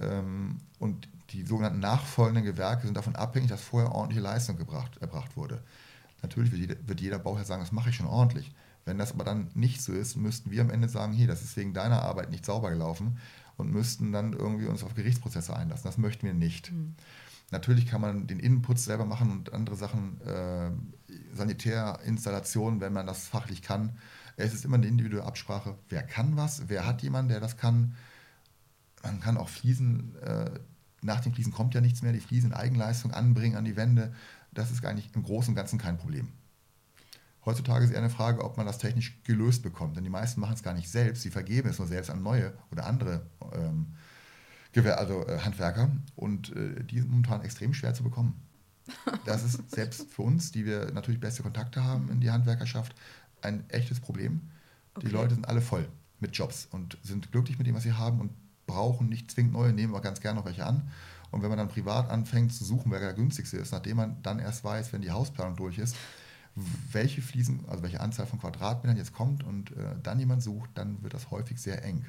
Ähm, 0.00 0.58
und 0.78 1.08
die 1.30 1.44
sogenannten 1.44 1.80
nachfolgenden 1.80 2.44
Gewerke 2.44 2.86
sind 2.86 2.96
davon 2.96 3.16
abhängig, 3.16 3.48
dass 3.48 3.60
vorher 3.60 3.90
ordentliche 3.90 4.22
Leistung 4.22 4.56
gebracht, 4.56 4.96
erbracht 5.00 5.36
wurde. 5.36 5.64
Natürlich 6.22 6.52
wird 6.52 6.60
jeder, 6.60 6.76
wird 6.86 7.00
jeder 7.00 7.18
Bauherr 7.18 7.44
sagen, 7.44 7.60
das 7.60 7.72
mache 7.72 7.90
ich 7.90 7.96
schon 7.96 8.06
ordentlich. 8.06 8.52
Wenn 8.86 8.98
das 8.98 9.12
aber 9.12 9.24
dann 9.24 9.50
nicht 9.54 9.82
so 9.82 9.92
ist, 9.92 10.16
müssten 10.16 10.50
wir 10.52 10.62
am 10.62 10.70
Ende 10.70 10.88
sagen, 10.88 11.12
hier, 11.12 11.26
das 11.26 11.42
ist 11.42 11.56
wegen 11.56 11.74
deiner 11.74 12.02
Arbeit 12.02 12.30
nicht 12.30 12.46
sauber 12.46 12.70
gelaufen 12.70 13.18
und 13.56 13.72
müssten 13.72 14.12
dann 14.12 14.32
irgendwie 14.32 14.66
uns 14.66 14.84
auf 14.84 14.94
Gerichtsprozesse 14.94 15.54
einlassen. 15.54 15.84
Das 15.84 15.98
möchten 15.98 16.24
wir 16.24 16.34
nicht. 16.34 16.72
Mhm. 16.72 16.94
Natürlich 17.50 17.86
kann 17.86 18.00
man 18.00 18.26
den 18.28 18.38
Innenputz 18.38 18.84
selber 18.84 19.04
machen 19.04 19.30
und 19.30 19.52
andere 19.52 19.76
Sachen, 19.76 20.20
äh, 20.22 20.70
Sanitärinstallationen, 21.34 22.80
wenn 22.80 22.92
man 22.92 23.06
das 23.06 23.26
fachlich 23.26 23.60
kann. 23.60 23.98
Es 24.36 24.54
ist 24.54 24.64
immer 24.64 24.76
eine 24.76 24.86
individuelle 24.86 25.26
Absprache, 25.26 25.76
wer 25.88 26.02
kann 26.02 26.36
was, 26.36 26.68
wer 26.68 26.86
hat 26.86 27.02
jemanden, 27.02 27.30
der 27.30 27.40
das 27.40 27.56
kann. 27.56 27.94
Man 29.02 29.20
kann 29.20 29.36
auch 29.36 29.48
Fliesen, 29.48 30.16
äh, 30.22 30.50
nach 31.02 31.20
den 31.20 31.34
Fliesen 31.34 31.52
kommt 31.52 31.74
ja 31.74 31.80
nichts 31.80 32.02
mehr, 32.02 32.12
die 32.12 32.20
Fliesen 32.20 32.50
in 32.50 32.56
Eigenleistung 32.56 33.12
anbringen 33.12 33.56
an 33.56 33.64
die 33.64 33.76
Wände. 33.76 34.12
Das 34.52 34.70
ist 34.70 34.84
eigentlich 34.84 35.10
im 35.14 35.22
Großen 35.22 35.50
und 35.52 35.56
Ganzen 35.56 35.78
kein 35.78 35.98
Problem. 35.98 36.28
Heutzutage 37.46 37.84
ist 37.84 37.92
eher 37.92 37.98
eine 37.98 38.10
Frage, 38.10 38.44
ob 38.44 38.56
man 38.56 38.66
das 38.66 38.78
technisch 38.78 39.22
gelöst 39.22 39.62
bekommt. 39.62 39.96
Denn 39.96 40.02
die 40.02 40.10
meisten 40.10 40.40
machen 40.40 40.54
es 40.54 40.64
gar 40.64 40.74
nicht 40.74 40.90
selbst, 40.90 41.22
sie 41.22 41.30
vergeben 41.30 41.68
es 41.68 41.78
nur 41.78 41.86
selbst 41.86 42.10
an 42.10 42.22
neue 42.22 42.52
oder 42.72 42.86
andere 42.86 43.24
ähm, 43.54 43.94
Gewehr, 44.72 44.98
also 44.98 45.24
äh, 45.26 45.38
Handwerker. 45.38 45.90
Und 46.16 46.54
äh, 46.56 46.82
die 46.82 46.98
sind 46.98 47.08
momentan 47.08 47.42
extrem 47.42 47.72
schwer 47.72 47.94
zu 47.94 48.02
bekommen. 48.02 48.34
Das 49.24 49.44
ist 49.44 49.70
selbst 49.74 50.10
für 50.10 50.22
uns, 50.22 50.50
die 50.50 50.66
wir 50.66 50.90
natürlich 50.92 51.20
beste 51.20 51.44
Kontakte 51.44 51.84
haben 51.84 52.10
in 52.10 52.20
die 52.20 52.32
Handwerkerschaft, 52.32 52.96
ein 53.42 53.68
echtes 53.70 54.00
Problem. 54.00 54.40
Okay. 54.94 55.06
Die 55.06 55.12
Leute 55.12 55.34
sind 55.34 55.48
alle 55.48 55.60
voll 55.60 55.88
mit 56.18 56.36
Jobs 56.36 56.66
und 56.72 56.98
sind 57.04 57.30
glücklich 57.30 57.58
mit 57.58 57.66
dem, 57.68 57.76
was 57.76 57.84
sie 57.84 57.92
haben 57.92 58.20
und 58.20 58.32
brauchen 58.66 59.08
nicht 59.08 59.30
zwingend 59.30 59.52
neue, 59.52 59.72
nehmen 59.72 59.94
aber 59.94 60.02
ganz 60.02 60.20
gerne 60.20 60.40
noch 60.40 60.46
welche 60.46 60.66
an. 60.66 60.90
Und 61.30 61.42
wenn 61.42 61.48
man 61.48 61.58
dann 61.58 61.68
privat 61.68 62.10
anfängt 62.10 62.52
zu 62.52 62.64
suchen, 62.64 62.90
wer 62.90 62.98
der 62.98 63.12
günstigste 63.12 63.56
ist, 63.58 63.72
nachdem 63.72 63.98
man 63.98 64.22
dann 64.22 64.40
erst 64.40 64.64
weiß, 64.64 64.92
wenn 64.92 65.02
die 65.02 65.12
Hausplanung 65.12 65.54
durch 65.54 65.78
ist, 65.78 65.96
welche 66.92 67.20
Fliesen, 67.20 67.64
also 67.68 67.82
welche 67.82 68.00
Anzahl 68.00 68.26
von 68.26 68.40
Quadratmetern 68.40 68.96
jetzt 68.96 69.12
kommt 69.12 69.44
und 69.44 69.72
äh, 69.72 69.96
dann 70.02 70.18
jemand 70.18 70.42
sucht, 70.42 70.70
dann 70.74 71.02
wird 71.02 71.14
das 71.14 71.30
häufig 71.30 71.60
sehr 71.60 71.84
eng. 71.84 72.06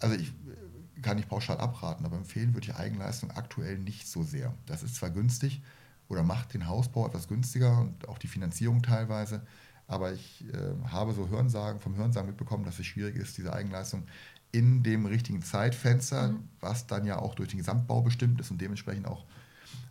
Also 0.00 0.16
ich 0.16 0.28
äh, 0.28 1.00
kann 1.00 1.16
nicht 1.16 1.28
pauschal 1.28 1.58
abraten, 1.58 2.04
aber 2.04 2.16
empfehlen 2.16 2.54
würde 2.54 2.68
ich 2.68 2.76
Eigenleistung 2.76 3.30
aktuell 3.30 3.78
nicht 3.78 4.06
so 4.06 4.22
sehr. 4.22 4.54
Das 4.66 4.82
ist 4.82 4.96
zwar 4.96 5.10
günstig 5.10 5.62
oder 6.08 6.22
macht 6.22 6.54
den 6.54 6.66
Hausbau 6.66 7.06
etwas 7.06 7.28
günstiger 7.28 7.80
und 7.80 8.08
auch 8.08 8.18
die 8.18 8.28
Finanzierung 8.28 8.82
teilweise, 8.82 9.42
aber 9.86 10.12
ich 10.12 10.44
äh, 10.52 10.90
habe 10.90 11.14
so 11.14 11.28
Hörensagen, 11.28 11.80
vom 11.80 11.96
Hörensagen 11.96 12.28
mitbekommen, 12.28 12.64
dass 12.64 12.78
es 12.78 12.86
schwierig 12.86 13.16
ist, 13.16 13.38
diese 13.38 13.54
Eigenleistung 13.54 14.04
in 14.52 14.82
dem 14.82 15.06
richtigen 15.06 15.42
Zeitfenster, 15.42 16.28
mhm. 16.28 16.48
was 16.60 16.86
dann 16.86 17.06
ja 17.06 17.18
auch 17.18 17.34
durch 17.34 17.48
den 17.48 17.58
Gesamtbau 17.58 18.02
bestimmt 18.02 18.40
ist 18.40 18.50
und 18.50 18.60
dementsprechend 18.60 19.06
auch 19.06 19.24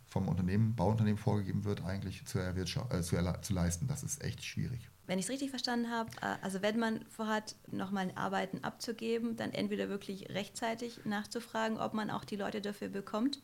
vom 0.07 0.27
Unternehmen, 0.27 0.75
Bauunternehmen 0.75 1.17
vorgegeben 1.17 1.65
wird, 1.65 1.83
eigentlich 1.83 2.25
zu, 2.25 2.39
äh, 2.39 2.53
zu, 3.01 3.17
zu 3.41 3.53
leisten. 3.53 3.87
Das 3.87 4.03
ist 4.03 4.23
echt 4.23 4.43
schwierig. 4.43 4.89
Wenn 5.05 5.19
ich 5.19 5.25
es 5.25 5.31
richtig 5.31 5.49
verstanden 5.49 5.89
habe, 5.91 6.09
äh, 6.21 6.35
also 6.41 6.61
wenn 6.61 6.79
man 6.79 7.05
vorhat, 7.09 7.55
nochmal 7.71 8.11
Arbeiten 8.15 8.63
abzugeben, 8.63 9.35
dann 9.37 9.51
entweder 9.51 9.89
wirklich 9.89 10.29
rechtzeitig 10.29 11.01
nachzufragen, 11.05 11.77
ob 11.77 11.93
man 11.93 12.09
auch 12.09 12.25
die 12.25 12.35
Leute 12.35 12.61
dafür 12.61 12.89
bekommt. 12.89 13.41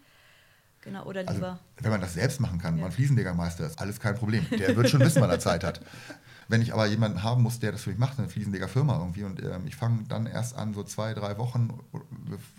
Genau, 0.82 1.06
oder 1.06 1.22
Also, 1.22 1.34
lieber. 1.36 1.60
wenn 1.78 1.92
man 1.92 2.02
das 2.02 2.14
selbst 2.14 2.42
machen 2.42 2.60
kann, 2.60 2.76
Ja. 2.78 2.84
man 2.84 2.92
Fliesenlegermeister 2.92 3.66
ist, 3.66 3.80
alles 3.80 4.00
kein 4.02 4.16
Problem. 4.16 4.46
Der 4.52 4.76
wird 4.76 4.90
schon 4.90 5.00
wissen, 5.00 5.22
wann 5.22 5.30
er 5.30 5.40
Zeit 5.40 5.64
hat. 5.64 5.82
Wenn 6.50 6.62
ich 6.62 6.74
aber 6.74 6.86
jemanden 6.88 7.24
haben 7.24 7.42
muss, 7.42 7.60
der 7.60 7.72
das 7.72 7.84
für 7.84 7.90
mich 7.92 7.98
macht, 8.00 8.20
eine 8.20 8.28
Fliesenlegerfirma 8.28 8.98
irgendwie, 9.00 9.24
und 9.24 9.42
ähm, 9.42 9.66
ich 9.66 9.78
fange 9.78 10.04
dann 10.10 10.26
erst 10.26 10.58
an, 10.58 10.74
so 10.74 10.84
zwei, 10.84 11.14
drei 11.14 11.38
Wochen, 11.38 11.70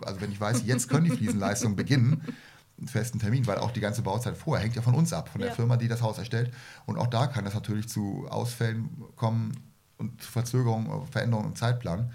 also 0.00 0.22
wenn 0.22 0.32
ich 0.32 0.40
weiß, 0.40 0.64
jetzt 0.64 0.88
können 0.88 1.04
die 1.04 1.10
Fliesenleistungen 1.10 1.76
beginnen, 1.76 2.22
einen 2.78 2.88
festen 2.88 3.18
Termin, 3.18 3.46
weil 3.46 3.58
auch 3.58 3.70
die 3.70 3.80
ganze 3.80 4.02
Bauzeit 4.02 4.36
vorher 4.36 4.64
hängt 4.64 4.76
ja 4.76 4.82
von 4.82 4.94
uns 4.94 5.12
ab, 5.12 5.28
von 5.28 5.40
der 5.40 5.50
Ja. 5.50 5.54
Firma, 5.54 5.76
die 5.76 5.88
das 5.88 6.02
Haus 6.02 6.18
erstellt. 6.18 6.52
Und 6.86 6.98
auch 6.98 7.06
da 7.06 7.26
kann 7.26 7.46
es 7.46 7.54
natürlich 7.54 7.88
zu 7.88 8.26
Ausfällen 8.28 8.90
kommen 9.16 9.52
und 9.98 10.20
zu 10.22 10.30
Verzögerungen, 10.30 11.06
Veränderungen 11.06 11.50
im 11.50 11.56
Zeitplan. 11.56 12.10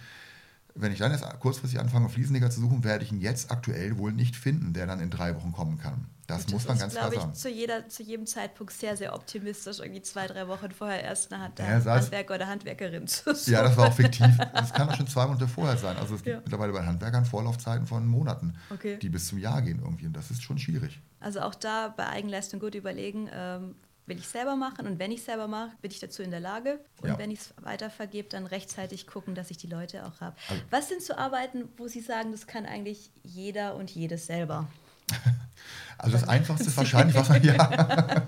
Wenn 0.75 0.91
ich 0.91 0.99
dann 0.99 1.11
jetzt 1.11 1.25
kurzfristig 1.39 1.79
anfange, 1.79 2.09
Fliesenleger 2.09 2.49
zu 2.49 2.61
suchen, 2.61 2.83
werde 2.83 3.03
ich 3.03 3.11
ihn 3.11 3.21
jetzt 3.21 3.51
aktuell 3.51 3.97
wohl 3.97 4.11
nicht 4.13 4.35
finden, 4.35 4.73
der 4.73 4.85
dann 4.85 4.99
in 4.99 5.09
drei 5.09 5.35
Wochen 5.35 5.51
kommen 5.51 5.77
kann. 5.77 6.05
Das 6.37 6.47
muss 6.49 6.65
man 6.67 6.75
ist, 6.77 6.81
ganz 6.81 6.93
klar 6.93 7.09
glaube 7.09 7.21
sagen. 7.21 7.31
ich, 7.33 7.39
zu, 7.39 7.49
jeder, 7.49 7.89
zu 7.89 8.03
jedem 8.03 8.25
Zeitpunkt 8.25 8.71
sehr, 8.73 8.95
sehr 8.95 9.13
optimistisch, 9.13 9.79
irgendwie 9.79 10.01
zwei, 10.01 10.27
drei 10.27 10.47
Wochen 10.47 10.71
vorher 10.71 11.03
erst 11.03 11.31
eine 11.33 11.43
Hand, 11.43 11.59
Ja, 11.59 11.65
Handwerker 11.83 12.35
oder 12.35 12.47
Handwerkerin 12.47 13.07
zu 13.07 13.33
suchen. 13.35 13.53
Ja, 13.53 13.63
das 13.63 13.75
war 13.77 13.87
auch 13.89 13.93
fiktiv. 13.93 14.27
Das 14.53 14.73
kann 14.73 14.89
auch 14.89 14.95
schon 14.95 15.07
zwei 15.07 15.25
Monate 15.25 15.47
vorher 15.47 15.77
sein. 15.77 15.97
Also 15.97 16.15
es 16.15 16.23
gibt 16.23 16.35
Ja. 16.35 16.41
mittlerweile 16.41 16.71
bei 16.73 16.85
Handwerkern 16.85 17.25
Vorlaufzeiten 17.25 17.87
von 17.87 18.05
Monaten, 18.07 18.55
Okay. 18.69 18.97
die 18.97 19.09
bis 19.09 19.27
zum 19.27 19.37
Jahr 19.37 19.61
gehen 19.61 19.79
irgendwie. 19.83 20.05
Und 20.05 20.13
das 20.13 20.31
ist 20.31 20.43
schon 20.43 20.57
schwierig. 20.57 20.99
Also 21.19 21.41
auch 21.41 21.55
da 21.55 21.89
bei 21.89 22.07
Eigenleistung 22.07 22.59
gut 22.59 22.75
überlegen, 22.75 23.29
ähm, 23.33 23.75
will 24.05 24.17
ich 24.17 24.27
selber 24.27 24.55
machen 24.55 24.87
und 24.87 24.97
wenn 24.97 25.11
ich 25.11 25.21
selber 25.23 25.47
mache, 25.47 25.69
bin 25.81 25.91
ich 25.91 25.99
dazu 25.99 26.23
in 26.23 26.31
der 26.31 26.39
Lage. 26.39 26.79
Und 27.01 27.09
Ja. 27.09 27.17
wenn 27.19 27.29
ich 27.29 27.41
es 27.41 27.53
weitervergebe, 27.61 28.27
dann 28.27 28.47
rechtzeitig 28.47 29.05
gucken, 29.05 29.35
dass 29.35 29.51
ich 29.51 29.57
die 29.57 29.67
Leute 29.67 30.03
auch 30.05 30.19
habe. 30.19 30.35
Also- 30.49 30.61
Was 30.71 30.89
sind 30.89 31.03
so 31.03 31.13
Arbeiten, 31.15 31.69
wo 31.77 31.87
Sie 31.87 32.01
sagen, 32.01 32.31
das 32.31 32.47
kann 32.47 32.65
eigentlich 32.65 33.11
jeder 33.23 33.75
und 33.75 33.91
jedes 33.91 34.25
selber? 34.25 34.67
Also 35.97 36.17
das 36.17 36.27
Einfachste 36.27 36.67
ist 36.67 36.77
wahrscheinlich, 36.77 37.15
was 37.15 37.29
man 37.29 37.43
ja. 37.43 38.27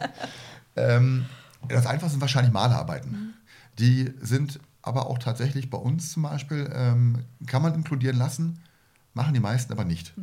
ähm, 0.75 1.25
das 1.67 1.85
Einfachste 1.85 2.11
sind 2.11 2.21
wahrscheinlich 2.21 2.51
Malerarbeiten. 2.53 3.33
Die 3.79 4.13
sind 4.21 4.59
aber 4.81 5.07
auch 5.07 5.17
tatsächlich 5.17 5.69
bei 5.69 5.77
uns 5.77 6.11
zum 6.11 6.23
Beispiel, 6.23 6.69
ähm, 6.73 7.23
kann 7.47 7.61
man 7.61 7.73
inkludieren 7.73 8.17
lassen, 8.17 8.59
machen 9.13 9.33
die 9.33 9.39
meisten 9.39 9.71
aber 9.71 9.85
nicht. 9.85 10.13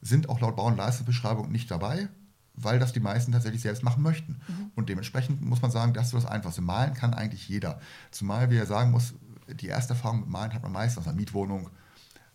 Sind 0.00 0.28
auch 0.28 0.40
laut 0.40 0.56
Bau- 0.56 0.66
und 0.66 0.76
Leistungsbeschreibung 0.76 1.50
nicht 1.52 1.70
dabei, 1.70 2.08
weil 2.54 2.78
das 2.78 2.92
die 2.92 3.00
meisten 3.00 3.32
tatsächlich 3.32 3.62
selbst 3.62 3.82
machen 3.82 4.02
möchten. 4.02 4.40
Und 4.74 4.88
dementsprechend 4.88 5.42
muss 5.42 5.62
man 5.62 5.70
sagen, 5.70 5.92
das 5.92 6.06
ist 6.06 6.10
so 6.12 6.16
das 6.16 6.26
Einfachste. 6.26 6.62
Malen 6.62 6.94
kann 6.94 7.14
eigentlich 7.14 7.48
jeder. 7.48 7.80
Zumal, 8.10 8.50
wie 8.50 8.56
er 8.56 8.66
sagen 8.66 8.90
muss, 8.90 9.14
die 9.48 9.66
erste 9.66 9.94
Erfahrung 9.94 10.20
mit 10.20 10.28
Malen 10.28 10.54
hat 10.54 10.62
man 10.62 10.72
meistens 10.72 11.02
aus 11.02 11.08
einer 11.08 11.16
Mietwohnung 11.16 11.70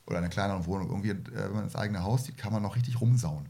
oder 0.05 0.19
einer 0.19 0.29
kleineren 0.29 0.65
Wohnung. 0.65 0.89
Irgendwie, 0.89 1.09
äh, 1.09 1.45
wenn 1.45 1.53
man 1.53 1.63
ins 1.63 1.75
eigene 1.75 2.03
Haus 2.03 2.25
sieht, 2.25 2.37
kann 2.37 2.53
man 2.53 2.61
noch 2.61 2.75
richtig 2.75 3.01
rumsauen. 3.01 3.47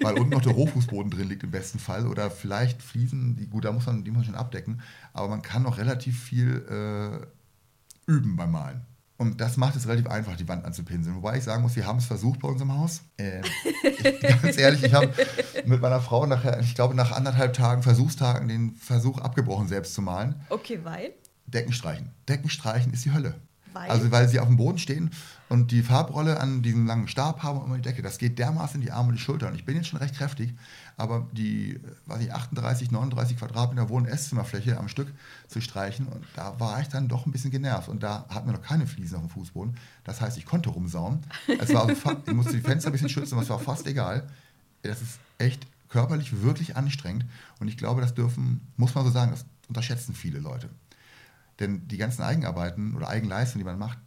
Weil 0.00 0.18
unten 0.18 0.30
noch 0.30 0.42
der 0.42 0.52
Rohfußboden 0.52 1.10
drin 1.10 1.28
liegt 1.28 1.42
im 1.42 1.50
besten 1.50 1.78
Fall 1.78 2.06
oder 2.06 2.30
vielleicht 2.30 2.82
Fliesen, 2.82 3.36
die, 3.36 3.46
gut, 3.46 3.64
da 3.64 3.72
muss 3.72 3.86
man, 3.86 4.04
die 4.04 4.10
muss 4.10 4.18
man 4.18 4.26
schon 4.26 4.34
abdecken, 4.34 4.80
aber 5.12 5.28
man 5.28 5.42
kann 5.42 5.62
noch 5.62 5.78
relativ 5.78 6.20
viel 6.20 6.64
äh, 6.68 8.10
üben 8.10 8.36
beim 8.36 8.50
Malen. 8.50 8.82
Und 9.16 9.38
das 9.42 9.58
macht 9.58 9.76
es 9.76 9.86
relativ 9.86 10.06
einfach, 10.06 10.34
die 10.34 10.48
Wand 10.48 10.64
anzupinseln. 10.64 11.14
Wobei 11.16 11.36
ich 11.36 11.44
sagen 11.44 11.60
muss, 11.60 11.76
wir 11.76 11.86
haben 11.86 11.98
es 11.98 12.06
versucht 12.06 12.40
bei 12.40 12.48
uns 12.48 12.62
im 12.62 12.74
Haus. 12.74 13.02
Äh, 13.18 13.42
ich, 13.82 14.20
ganz 14.42 14.56
ehrlich, 14.56 14.82
ich 14.82 14.94
habe 14.94 15.12
mit 15.66 15.82
meiner 15.82 16.00
Frau 16.00 16.24
nachher, 16.24 16.58
ich 16.60 16.74
glaube 16.74 16.94
nach 16.94 17.12
anderthalb 17.12 17.52
Tagen 17.52 17.82
Versuchstagen 17.82 18.48
den 18.48 18.74
Versuch 18.76 19.18
abgebrochen, 19.18 19.68
selbst 19.68 19.92
zu 19.92 20.00
malen. 20.00 20.36
Okay, 20.48 20.80
weil? 20.84 21.12
Decken 21.46 21.74
streichen. 21.74 22.12
Decken 22.30 22.48
streichen 22.48 22.94
ist 22.94 23.04
die 23.04 23.12
Hölle. 23.12 23.34
Weil? 23.72 23.90
Also 23.90 24.10
weil 24.10 24.28
sie 24.28 24.40
auf 24.40 24.46
dem 24.48 24.56
Boden 24.56 24.78
stehen 24.78 25.10
und 25.48 25.70
die 25.70 25.82
Farbrolle 25.82 26.40
an 26.40 26.62
diesem 26.62 26.86
langen 26.86 27.08
Stab 27.08 27.42
haben 27.42 27.58
und 27.58 27.66
immer 27.66 27.76
die 27.76 27.82
Decke. 27.82 28.02
Das 28.02 28.18
geht 28.18 28.38
dermaßen 28.38 28.76
in 28.76 28.80
die 28.82 28.92
Arme 28.92 29.08
und 29.10 29.14
die 29.16 29.20
Schultern. 29.20 29.54
Ich 29.54 29.64
bin 29.64 29.76
jetzt 29.76 29.88
schon 29.88 29.98
recht 29.98 30.14
kräftig, 30.14 30.54
aber 30.96 31.26
die, 31.32 31.80
weiß 32.06 32.20
ich, 32.22 32.32
38, 32.32 32.90
39 32.90 33.36
Quadratmeter 33.38 33.88
Wohn- 33.88 34.06
Esszimmerfläche 34.06 34.78
am 34.78 34.88
Stück 34.88 35.08
zu 35.48 35.60
streichen, 35.60 36.06
und 36.06 36.24
da 36.36 36.58
war 36.60 36.80
ich 36.80 36.88
dann 36.88 37.08
doch 37.08 37.26
ein 37.26 37.32
bisschen 37.32 37.50
genervt. 37.50 37.88
Und 37.88 38.02
da 38.02 38.26
hatten 38.28 38.46
wir 38.48 38.52
noch 38.52 38.62
keine 38.62 38.86
Fliesen 38.86 39.16
auf 39.16 39.22
dem 39.22 39.30
Fußboden. 39.30 39.76
Das 40.04 40.20
heißt, 40.20 40.36
ich 40.38 40.46
konnte 40.46 40.70
rumsauen. 40.70 41.20
Es 41.58 41.72
war 41.74 41.82
also 41.88 41.94
ich 42.26 42.32
musste 42.32 42.52
die 42.54 42.60
Fenster 42.60 42.90
ein 42.90 42.92
bisschen 42.92 43.08
schützen, 43.08 43.34
aber 43.34 43.42
es 43.42 43.50
war 43.50 43.58
fast 43.58 43.86
egal. 43.86 44.28
Das 44.82 45.02
ist 45.02 45.18
echt 45.38 45.66
körperlich 45.88 46.42
wirklich 46.42 46.76
anstrengend. 46.76 47.24
Und 47.58 47.68
ich 47.68 47.76
glaube, 47.76 48.00
das 48.00 48.14
dürfen, 48.14 48.60
muss 48.76 48.94
man 48.94 49.04
so 49.04 49.10
sagen, 49.10 49.32
das 49.32 49.44
unterschätzen 49.68 50.14
viele 50.14 50.38
Leute. 50.38 50.68
Denn 51.60 51.86
die 51.86 51.98
ganzen 51.98 52.22
Eigenarbeiten 52.22 52.96
oder 52.96 53.08
Eigenleistungen, 53.08 53.64
die 53.64 53.70
man 53.70 53.78
macht, 53.78 53.98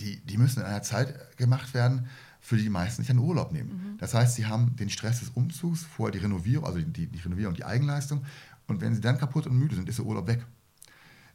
die, 0.00 0.20
die 0.26 0.36
müssen 0.36 0.60
in 0.60 0.66
einer 0.66 0.82
Zeit 0.82 1.36
gemacht 1.36 1.74
werden, 1.74 2.08
für 2.40 2.56
die 2.56 2.64
die 2.64 2.70
meisten 2.70 3.02
sich 3.02 3.10
einen 3.10 3.20
Urlaub 3.20 3.52
nehmen. 3.52 3.96
Das 3.98 4.14
heißt, 4.14 4.34
sie 4.34 4.46
haben 4.46 4.74
den 4.76 4.90
Stress 4.90 5.20
des 5.20 5.30
Umzugs, 5.30 5.84
vorher 5.84 6.12
die 6.12 6.18
Renovierung, 6.18 6.66
also 6.66 6.80
die, 6.80 7.06
die 7.06 7.18
Renovierung 7.20 7.52
und 7.52 7.58
die 7.58 7.64
Eigenleistung. 7.64 8.24
Und 8.66 8.80
wenn 8.80 8.94
sie 8.94 9.00
dann 9.00 9.18
kaputt 9.18 9.46
und 9.46 9.56
müde 9.56 9.74
sind, 9.74 9.88
ist 9.88 9.98
der 9.98 10.06
Urlaub 10.06 10.26
weg. 10.26 10.44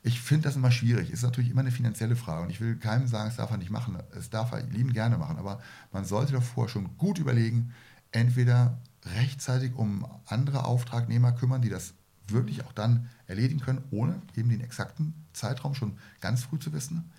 Ich 0.01 0.19
finde 0.21 0.43
das 0.43 0.55
immer 0.55 0.71
schwierig. 0.71 1.09
Es 1.09 1.19
ist 1.19 1.23
natürlich 1.23 1.49
immer 1.49 1.61
eine 1.61 1.71
finanzielle 1.71 2.15
Frage. 2.15 2.43
Und 2.43 2.49
ich 2.49 2.61
will 2.61 2.75
keinem 2.77 3.07
sagen, 3.07 3.29
es 3.29 3.37
darf 3.37 3.51
er 3.51 3.57
nicht 3.57 3.71
machen. 3.71 3.97
Es 4.11 4.29
darf 4.29 4.51
er 4.51 4.61
lieben 4.63 4.93
gerne 4.93 5.17
machen. 5.17 5.37
Aber 5.37 5.59
man 5.91 6.05
sollte 6.05 6.33
davor 6.33 6.69
schon 6.69 6.97
gut 6.97 7.17
überlegen, 7.17 7.73
entweder 8.11 8.79
rechtzeitig 9.17 9.73
um 9.75 10.05
andere 10.25 10.65
Auftragnehmer 10.65 11.31
kümmern, 11.31 11.61
die 11.61 11.69
das 11.69 11.93
wirklich 12.27 12.63
auch 12.65 12.73
dann 12.73 13.09
erledigen 13.27 13.59
können, 13.59 13.83
ohne 13.91 14.21
eben 14.35 14.49
den 14.49 14.61
exakten 14.61 15.13
Zeitraum 15.33 15.75
schon 15.75 15.97
ganz 16.21 16.43
früh 16.43 16.59
zu 16.59 16.73
wissen. 16.73 17.11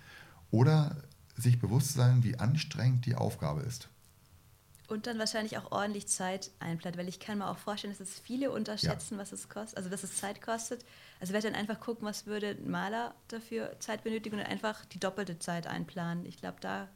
Oder 0.51 0.95
sich 1.35 1.59
bewusst 1.59 1.93
sein, 1.93 2.23
wie 2.23 2.37
anstrengend 2.37 3.05
die 3.05 3.15
Aufgabe 3.15 3.61
ist. 3.61 3.89
Und 4.87 5.05
dann 5.05 5.19
wahrscheinlich 5.19 5.57
auch 5.57 5.71
ordentlich 5.71 6.07
Zeit 6.07 6.49
einplant, 6.59 6.97
weil 6.97 7.09
ich 7.09 7.19
kann 7.19 7.39
mir 7.39 7.49
auch 7.49 7.57
vorstellen, 7.57 7.93
dass 7.93 7.99
es 7.99 8.19
viele 8.19 8.51
unterschätzen, 8.51 9.17
was 9.17 9.33
es 9.33 9.49
kostet, 9.49 9.77
also 9.77 9.89
dass 9.89 10.03
es 10.03 10.15
Zeit 10.15 10.41
kostet. 10.41 10.85
Also 11.19 11.33
werde 11.33 11.51
dann 11.51 11.59
einfach 11.59 11.81
gucken, 11.81 12.07
was 12.07 12.25
würde 12.25 12.51
ein 12.51 12.71
Maler 12.71 13.13
dafür 13.27 13.77
Zeit 13.79 14.05
benötigen 14.05 14.39
und 14.39 14.45
einfach 14.45 14.85
die 14.85 14.99
doppelte 14.99 15.39
Zeit 15.39 15.67
einplanen. 15.67 16.25
Ich 16.25 16.37
glaube, 16.37 16.57
da, 16.61 16.87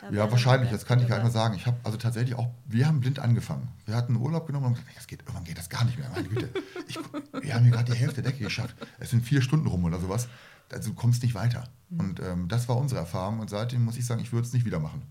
da 0.00 0.10
Ja, 0.10 0.30
wahrscheinlich, 0.30 0.70
das 0.70 0.84
kann 0.86 1.00
ich 1.00 1.08
gar 1.08 1.16
nicht 1.16 1.24
mehr 1.24 1.32
sagen. 1.32 1.54
Ich 1.54 1.66
habe 1.66 1.76
also 1.84 1.96
tatsächlich 1.98 2.34
auch, 2.34 2.48
wir 2.66 2.86
haben 2.86 3.00
blind 3.00 3.18
angefangen. 3.18 3.68
Wir 3.86 3.94
hatten 3.96 4.16
Urlaub 4.16 4.46
genommen 4.46 4.66
und 4.66 4.70
haben 4.76 4.80
gesagt, 4.80 4.96
das 4.98 5.06
geht, 5.06 5.20
irgendwann 5.22 5.44
geht 5.44 5.58
das 5.58 5.68
gar 5.68 5.84
nicht 5.84 5.98
mehr. 5.98 6.08
Meine 6.14 6.28
Güte, 6.28 6.48
ich, 6.88 6.98
wir 7.42 7.54
haben 7.54 7.62
hier 7.64 7.72
gerade 7.72 7.92
die 7.92 7.98
Hälfte 7.98 8.22
der 8.22 8.32
Decke 8.32 8.44
geschafft. 8.44 8.76
Es 8.98 9.10
sind 9.10 9.24
vier 9.24 9.42
Stunden 9.42 9.66
rum 9.66 9.84
oder 9.84 9.98
sowas. 10.00 10.28
Also 10.72 10.90
du 10.90 10.96
kommst 10.96 11.22
nicht 11.22 11.34
weiter. 11.34 11.68
Und 11.96 12.20
ähm, 12.20 12.48
das 12.48 12.68
war 12.68 12.76
unsere 12.76 13.00
Erfahrung 13.00 13.38
und 13.40 13.48
seitdem 13.50 13.84
muss 13.84 13.96
ich 13.96 14.04
sagen, 14.06 14.20
ich 14.20 14.32
würde 14.32 14.46
es 14.46 14.52
nicht 14.52 14.66
wieder 14.66 14.80
machen. 14.80 15.02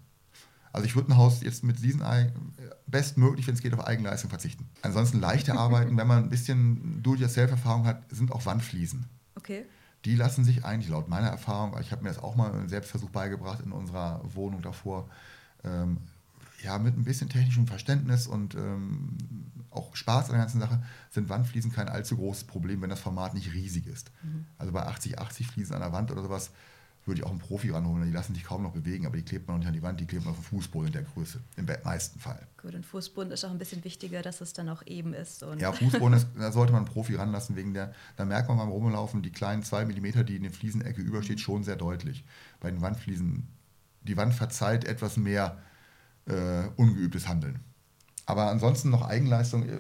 Also 0.74 0.86
ich 0.86 0.96
würde 0.98 1.14
ein 1.14 1.18
Haus 1.18 1.42
jetzt 1.42 1.64
mit 1.64 1.82
diesen 1.82 2.02
Ei- 2.02 2.34
bestmöglich, 2.86 3.48
wenn 3.48 3.54
es 3.56 3.62
geht, 3.62 3.74
auf 3.74 3.88
Eigenleistung 3.88 4.30
verzichten. 4.30 4.68
Ansonsten 4.82 5.20
leichte 5.22 5.54
Arbeiten, 5.58 5.96
wenn 5.98 6.08
man 6.08 6.24
ein 6.26 6.30
bisschen 6.30 7.02
Do-it-yourself-Erfahrung 7.02 7.86
hat, 7.88 8.04
sind 8.12 8.32
auch 8.34 8.46
Wandfliesen. 8.46 9.06
Okay. 9.36 9.66
Die 10.06 10.16
lassen 10.16 10.46
sich 10.46 10.64
eigentlich 10.64 10.90
laut 10.90 11.10
meiner 11.10 11.28
Erfahrung, 11.28 11.76
ich 11.82 11.92
habe 11.92 12.04
mir 12.04 12.10
das 12.10 12.20
auch 12.20 12.36
mal 12.36 12.54
im 12.54 12.70
Selbstversuch 12.70 13.10
beigebracht 13.10 13.60
in 13.66 13.72
unserer 13.72 14.22
Wohnung 14.34 14.62
davor, 14.62 15.10
ähm, 15.64 15.98
ja, 16.64 16.78
mit 16.78 16.98
ein 16.98 17.04
bisschen 17.04 17.30
technischem 17.30 17.68
Verständnis 17.68 18.28
und 18.28 18.56
ähm, 18.56 19.18
auch 19.72 19.96
Spaß 19.96 20.26
an 20.26 20.32
der 20.32 20.42
ganzen 20.42 20.60
Sache 20.60 20.82
sind 21.12 21.30
Wandfliesen 21.30 21.72
kein 21.72 21.90
allzu 21.90 22.16
großes 22.16 22.46
Problem, 22.46 22.82
wenn 22.82 22.90
das 22.90 23.02
Format 23.02 23.34
nicht 23.34 23.54
riesig 23.54 23.88
ist. 23.88 24.12
Also 24.58 24.72
bei 24.72 24.84
80, 24.84 25.20
80 25.20 25.48
Fliesen 25.48 25.76
an 25.76 25.82
der 25.82 25.92
Wand 25.92 26.12
oder 26.12 26.24
sowas 26.24 26.52
würde 27.06 27.22
ich 27.22 27.26
auch 27.26 27.30
einen 27.30 27.40
Profi 27.40 27.70
ranholen, 27.70 28.06
die 28.06 28.12
lassen 28.12 28.34
sich 28.34 28.44
kaum 28.44 28.64
noch 28.64 28.72
bewegen, 28.72 29.06
aber 29.06 29.16
die 29.16 29.24
klebt 29.24 29.48
man 29.48 29.56
noch 29.56 29.60
nicht 29.60 29.68
an 29.68 29.74
die 29.74 29.84
Wand, 29.84 30.00
die 30.00 30.08
klebt 30.08 30.26
man 30.26 30.34
auf 30.34 30.40
dem 30.40 30.46
Fußboden 30.46 30.88
in 30.88 30.94
der 30.94 31.04
Größe, 31.04 31.40
im 31.56 31.68
meisten 31.84 32.20
Fall. 32.20 32.48
Gut, 32.60 32.74
und 32.74 32.86
Fußboden 32.86 33.32
ist 33.32 33.46
auch 33.46 33.52
ein 33.52 33.60
bisschen 33.60 33.84
wichtiger, 33.84 34.24
dass 34.24 34.42
es 34.42 34.54
dann 34.54 34.70
auch 34.70 34.82
eben 34.88 35.14
ist. 35.14 35.46
Ja, 35.60 35.72
Fußboden, 35.72 36.14
ist, 36.18 36.28
da 36.36 36.52
sollte 36.52 36.74
man 36.74 36.84
einen 36.84 36.92
Profi 36.92 37.16
ranlassen, 37.16 37.56
wegen 37.56 37.74
der, 37.76 37.94
da 38.16 38.26
merkt 38.26 38.50
man 38.50 38.58
beim 38.58 38.70
Rumlaufen 38.70 39.22
die 39.22 39.32
kleinen 39.32 39.62
2 39.62 39.86
mm, 39.86 40.26
die 40.26 40.36
in 40.36 40.44
der 40.44 40.52
Fliesenecke 40.52 41.02
übersteht, 41.02 41.40
schon 41.40 41.64
sehr 41.64 41.76
deutlich. 41.76 42.26
Bei 42.60 42.72
den 42.72 42.82
Wandfliesen, 42.82 43.48
die 44.02 44.18
Wand 44.18 44.34
verzeiht 44.34 44.86
etwas 44.86 45.16
mehr 45.18 45.60
äh, 46.26 46.64
ungeübtes 46.76 47.28
Handeln. 47.28 47.60
Aber 48.26 48.50
ansonsten 48.50 48.90
noch 48.90 49.08
Eigenleistung, 49.08 49.70
äh, 49.70 49.80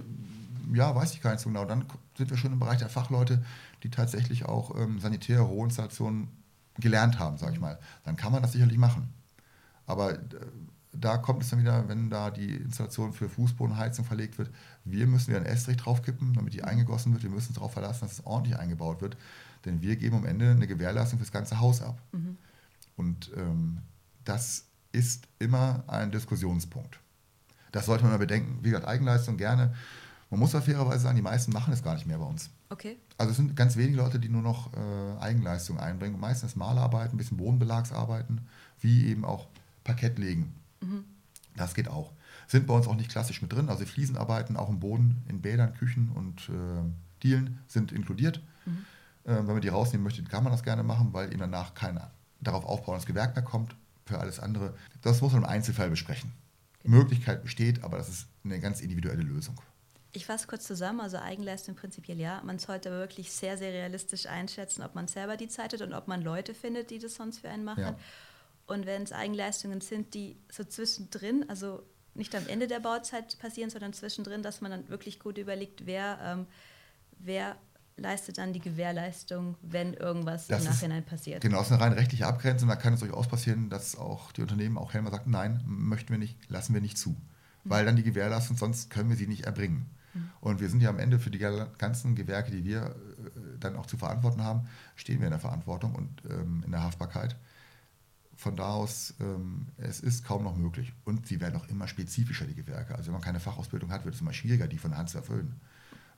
ja, 0.74 0.96
weiß 0.96 1.14
ich 1.14 1.22
gar 1.22 1.32
nicht 1.32 1.42
so 1.42 1.50
genau. 1.50 1.66
Dann 1.66 1.86
sind 2.18 2.30
wir 2.30 2.38
schon 2.38 2.54
im 2.54 2.60
Bereich 2.60 2.78
der 2.78 2.90
Fachleute, 2.90 3.44
die 3.82 3.90
tatsächlich 3.90 4.46
auch 4.46 4.80
ähm, 4.80 5.00
sanitäre 5.00 5.42
Rohinstallationen 5.42 6.45
gelernt 6.78 7.20
haben, 7.20 7.38
sage 7.38 7.54
ich 7.54 7.60
mal. 7.60 7.80
Dann 8.04 8.16
kann 8.16 8.32
man 8.32 8.42
das 8.42 8.52
sicherlich 8.52 8.78
machen. 8.78 9.14
Aber 9.86 10.14
äh, 10.14 10.20
da 10.92 11.18
kommt 11.18 11.44
es 11.44 11.50
dann 11.50 11.60
wieder, 11.60 11.88
wenn 11.88 12.10
da 12.10 12.32
die 12.32 12.56
Installation 12.56 13.14
für 13.14 13.30
Fußbodenheizung 13.30 14.06
verlegt 14.06 14.38
wird, 14.38 14.50
wir 14.84 15.08
müssen 15.08 15.28
wieder 15.28 15.38
einen 15.38 15.46
Estrich 15.46 15.78
draufkippen, 15.78 16.34
damit 16.34 16.54
die 16.54 16.64
eingegossen 16.64 17.14
wird. 17.14 17.24
Wir 17.24 17.30
müssen 17.30 17.50
uns 17.50 17.56
darauf 17.56 17.74
verlassen, 17.74 18.02
dass 18.02 18.14
es 18.14 18.26
ordentlich 18.26 18.58
eingebaut 18.58 19.02
wird. 19.02 19.18
Denn 19.66 19.82
wir 19.82 19.96
geben 19.96 20.18
am 20.18 20.26
Ende 20.26 20.52
eine 20.52 20.68
Gewährleistung 20.68 21.20
für 21.20 21.26
das 21.26 21.32
ganze 21.32 21.60
Haus 21.60 21.82
ab. 21.82 22.02
Und 22.96 23.32
ähm, 23.36 23.80
das 24.24 24.66
ist 24.92 25.28
immer 25.40 25.84
ein 25.88 26.12
Diskussionspunkt. 26.12 27.00
Das 27.72 27.88
sollte 27.88 28.04
man 28.04 28.14
mal 28.14 28.20
bedenken. 28.20 28.60
Wie 28.62 28.70
gesagt, 28.70 28.88
Eigenleistung 28.88 29.38
gerne. 29.38 29.74
Man 30.30 30.40
muss 30.40 30.56
aber 30.56 30.64
fairerweise 30.64 31.00
sagen, 31.00 31.16
die 31.16 31.22
meisten 31.22 31.52
machen 31.52 31.74
es 31.74 31.84
gar 31.84 31.96
nicht 31.96 32.08
mehr 32.08 32.18
bei 32.18 32.26
uns. 32.26 32.50
Okay. 32.76 32.98
Also 33.18 33.32
es 33.32 33.38
sind 33.38 33.56
ganz 33.56 33.78
wenige 33.78 33.98
Leute, 33.98 34.20
die 34.20 34.30
nur 34.30 34.42
noch 34.42 34.72
äh, 34.74 35.20
Eigenleistung 35.20 35.80
einbringen. 35.80 36.20
Meistens 36.20 36.56
Malarbeiten, 36.56 37.16
ein 37.16 37.18
bisschen 37.18 37.38
Bodenbelagsarbeiten, 37.38 38.42
wie 38.82 39.08
eben 39.08 39.26
auch 39.26 39.48
Parkett 39.84 40.20
legen. 40.20 40.54
Das 41.56 41.74
geht 41.74 41.88
auch. 41.88 42.12
Sind 42.48 42.68
bei 42.68 42.74
uns 42.74 42.88
auch 42.88 42.96
nicht 42.96 43.10
klassisch 43.10 43.42
mit 43.42 43.52
drin. 43.54 43.70
Also 43.70 43.86
Fliesenarbeiten 43.86 44.58
auch 44.58 44.70
im 44.70 44.80
Boden, 44.80 45.24
in 45.28 45.42
Bädern, 45.42 45.74
Küchen 45.74 46.12
und 46.14 46.50
äh, 46.50 46.84
Dielen 47.24 47.60
sind 47.68 47.92
inkludiert. 47.92 48.42
Mhm. 48.66 48.86
Äh, 49.24 49.38
wenn 49.38 49.46
man 49.46 49.62
die 49.62 49.70
rausnehmen 49.70 50.04
möchte, 50.04 50.24
kann 50.24 50.44
man 50.44 50.52
das 50.52 50.64
gerne 50.64 50.84
machen, 50.84 51.14
weil 51.14 51.30
eben 51.30 51.40
danach 51.40 51.74
keiner 51.74 52.12
darauf 52.42 52.66
aufbauen, 52.66 52.96
dass 52.96 53.06
Gewerk 53.06 53.36
mehr 53.36 53.44
kommt. 53.44 53.76
Für 54.06 54.20
alles 54.20 54.40
andere, 54.40 54.76
das 55.02 55.22
muss 55.22 55.34
man 55.34 55.44
im 55.44 55.50
Einzelfall 55.50 55.90
besprechen. 55.90 56.32
Genau. 56.84 56.98
Möglichkeit 56.98 57.42
besteht, 57.42 57.84
aber 57.84 57.98
das 57.98 58.10
ist 58.10 58.28
eine 58.44 58.60
ganz 58.60 58.82
individuelle 58.82 59.24
Lösung. 59.24 59.60
Ich 60.16 60.26
fasse 60.26 60.48
kurz 60.48 60.66
zusammen, 60.66 61.02
also 61.02 61.18
Eigenleistung 61.18 61.76
prinzipiell 61.76 62.20
ja. 62.20 62.42
Man 62.44 62.60
sollte 62.60 62.90
aber 62.90 63.00
wirklich 63.00 63.32
sehr, 63.32 63.58
sehr 63.58 63.72
realistisch 63.72 64.26
einschätzen, 64.26 64.82
ob 64.84 64.96
man 64.96 65.08
selber 65.08 65.38
die 65.38 65.48
Zeit 65.48 65.74
hat 65.74 65.82
und 65.82 65.94
ob 65.94 66.08
man 66.08 66.22
Leute 66.22 66.54
findet, 66.54 66.90
die 66.90 67.00
das 67.00 67.16
sonst 67.16 67.40
für 67.40 67.50
einen 67.50 67.64
machen. 67.64 67.82
Ja. 67.82 68.00
Und 68.68 68.86
wenn 68.86 69.04
es 69.04 69.12
Eigenleistungen 69.12 69.82
sind, 69.82 70.14
die 70.14 70.38
so 70.52 70.64
zwischendrin, 70.64 71.46
also 71.50 71.84
nicht 72.16 72.34
am 72.36 72.48
Ende 72.48 72.68
der 72.68 72.80
Bauzeit 72.80 73.38
passieren, 73.40 73.70
sondern 73.70 73.94
zwischendrin, 73.94 74.42
dass 74.42 74.62
man 74.62 74.72
dann 74.72 74.90
wirklich 74.90 75.20
gut 75.20 75.38
überlegt, 75.38 75.86
wer, 75.86 76.18
ähm, 76.24 76.48
wer 77.20 77.58
leistet 77.98 78.38
dann 78.38 78.54
die 78.54 78.60
Gewährleistung, 78.60 79.56
wenn 79.62 79.94
irgendwas 79.94 80.48
das 80.48 80.64
im 80.64 80.72
Nachhinein 80.72 81.04
ist, 81.04 81.10
passiert. 81.10 81.42
Genau, 81.42 81.60
das 81.60 81.68
ist 81.68 81.74
eine 81.74 81.82
rein 81.82 81.94
rechtliche 81.94 82.28
Abgrenzung. 82.28 82.68
Da 82.68 82.76
kann 82.76 82.94
es 82.94 83.00
durchaus 83.00 83.28
passieren, 83.28 83.70
dass 83.70 83.98
auch 83.98 84.32
die 84.32 84.42
Unternehmen, 84.42 84.78
auch 84.78 84.94
Helmer 84.94 85.12
sagt, 85.12 85.28
nein, 85.28 85.62
möchten 85.66 86.10
wir 86.10 86.18
nicht, 86.18 86.38
lassen 86.50 86.74
wir 86.74 86.82
nicht 86.82 86.98
zu. 86.98 87.12
Mhm. 87.12 87.16
Weil 87.64 87.86
dann 87.86 87.96
die 87.96 88.04
Gewährleistung, 88.04 88.58
sonst 88.58 88.90
können 88.90 89.10
wir 89.10 89.18
sie 89.18 89.28
nicht 89.28 89.46
erbringen. 89.46 89.90
Mhm. 90.16 90.30
Und 90.40 90.60
wir 90.62 90.70
sind 90.70 90.82
ja 90.82 90.90
am 90.90 91.00
Ende 91.00 91.20
für 91.20 91.30
die 91.30 91.40
ganzen 91.40 92.16
Gewerke, 92.16 92.52
die 92.52 92.64
wir 92.64 92.82
äh, 92.84 92.92
dann 93.60 93.76
auch 93.76 93.86
zu 93.86 93.98
verantworten 93.98 94.44
haben, 94.44 94.68
stehen 94.96 95.20
wir 95.20 95.28
in 95.28 95.32
der 95.32 95.40
Verantwortung 95.40 95.94
und 95.94 96.24
ähm, 96.30 96.64
in 96.66 96.72
der 96.72 96.84
Haftbarkeit. 96.84 97.36
Von 98.38 98.56
da 98.56 98.70
aus, 98.70 99.14
ähm, 99.20 99.68
es 99.78 100.02
ist 100.02 100.26
kaum 100.26 100.44
noch 100.44 100.58
möglich. 100.58 100.94
Und 101.06 101.28
sie 101.28 101.40
werden 101.40 101.56
auch 101.56 101.68
immer 101.68 101.88
spezifischer, 101.88 102.46
die 102.46 102.56
Gewerke. 102.56 102.96
Also 102.96 103.08
wenn 103.08 103.14
man 103.14 103.22
keine 103.22 103.40
Fachausbildung 103.40 103.92
hat, 103.92 104.04
wird 104.06 104.16
es 104.16 104.22
immer 104.22 104.34
schwieriger, 104.34 104.68
die 104.68 104.78
von 104.78 104.92
der 104.92 104.98
Hand 104.98 105.10
zu 105.10 105.18
erfüllen. 105.18 105.60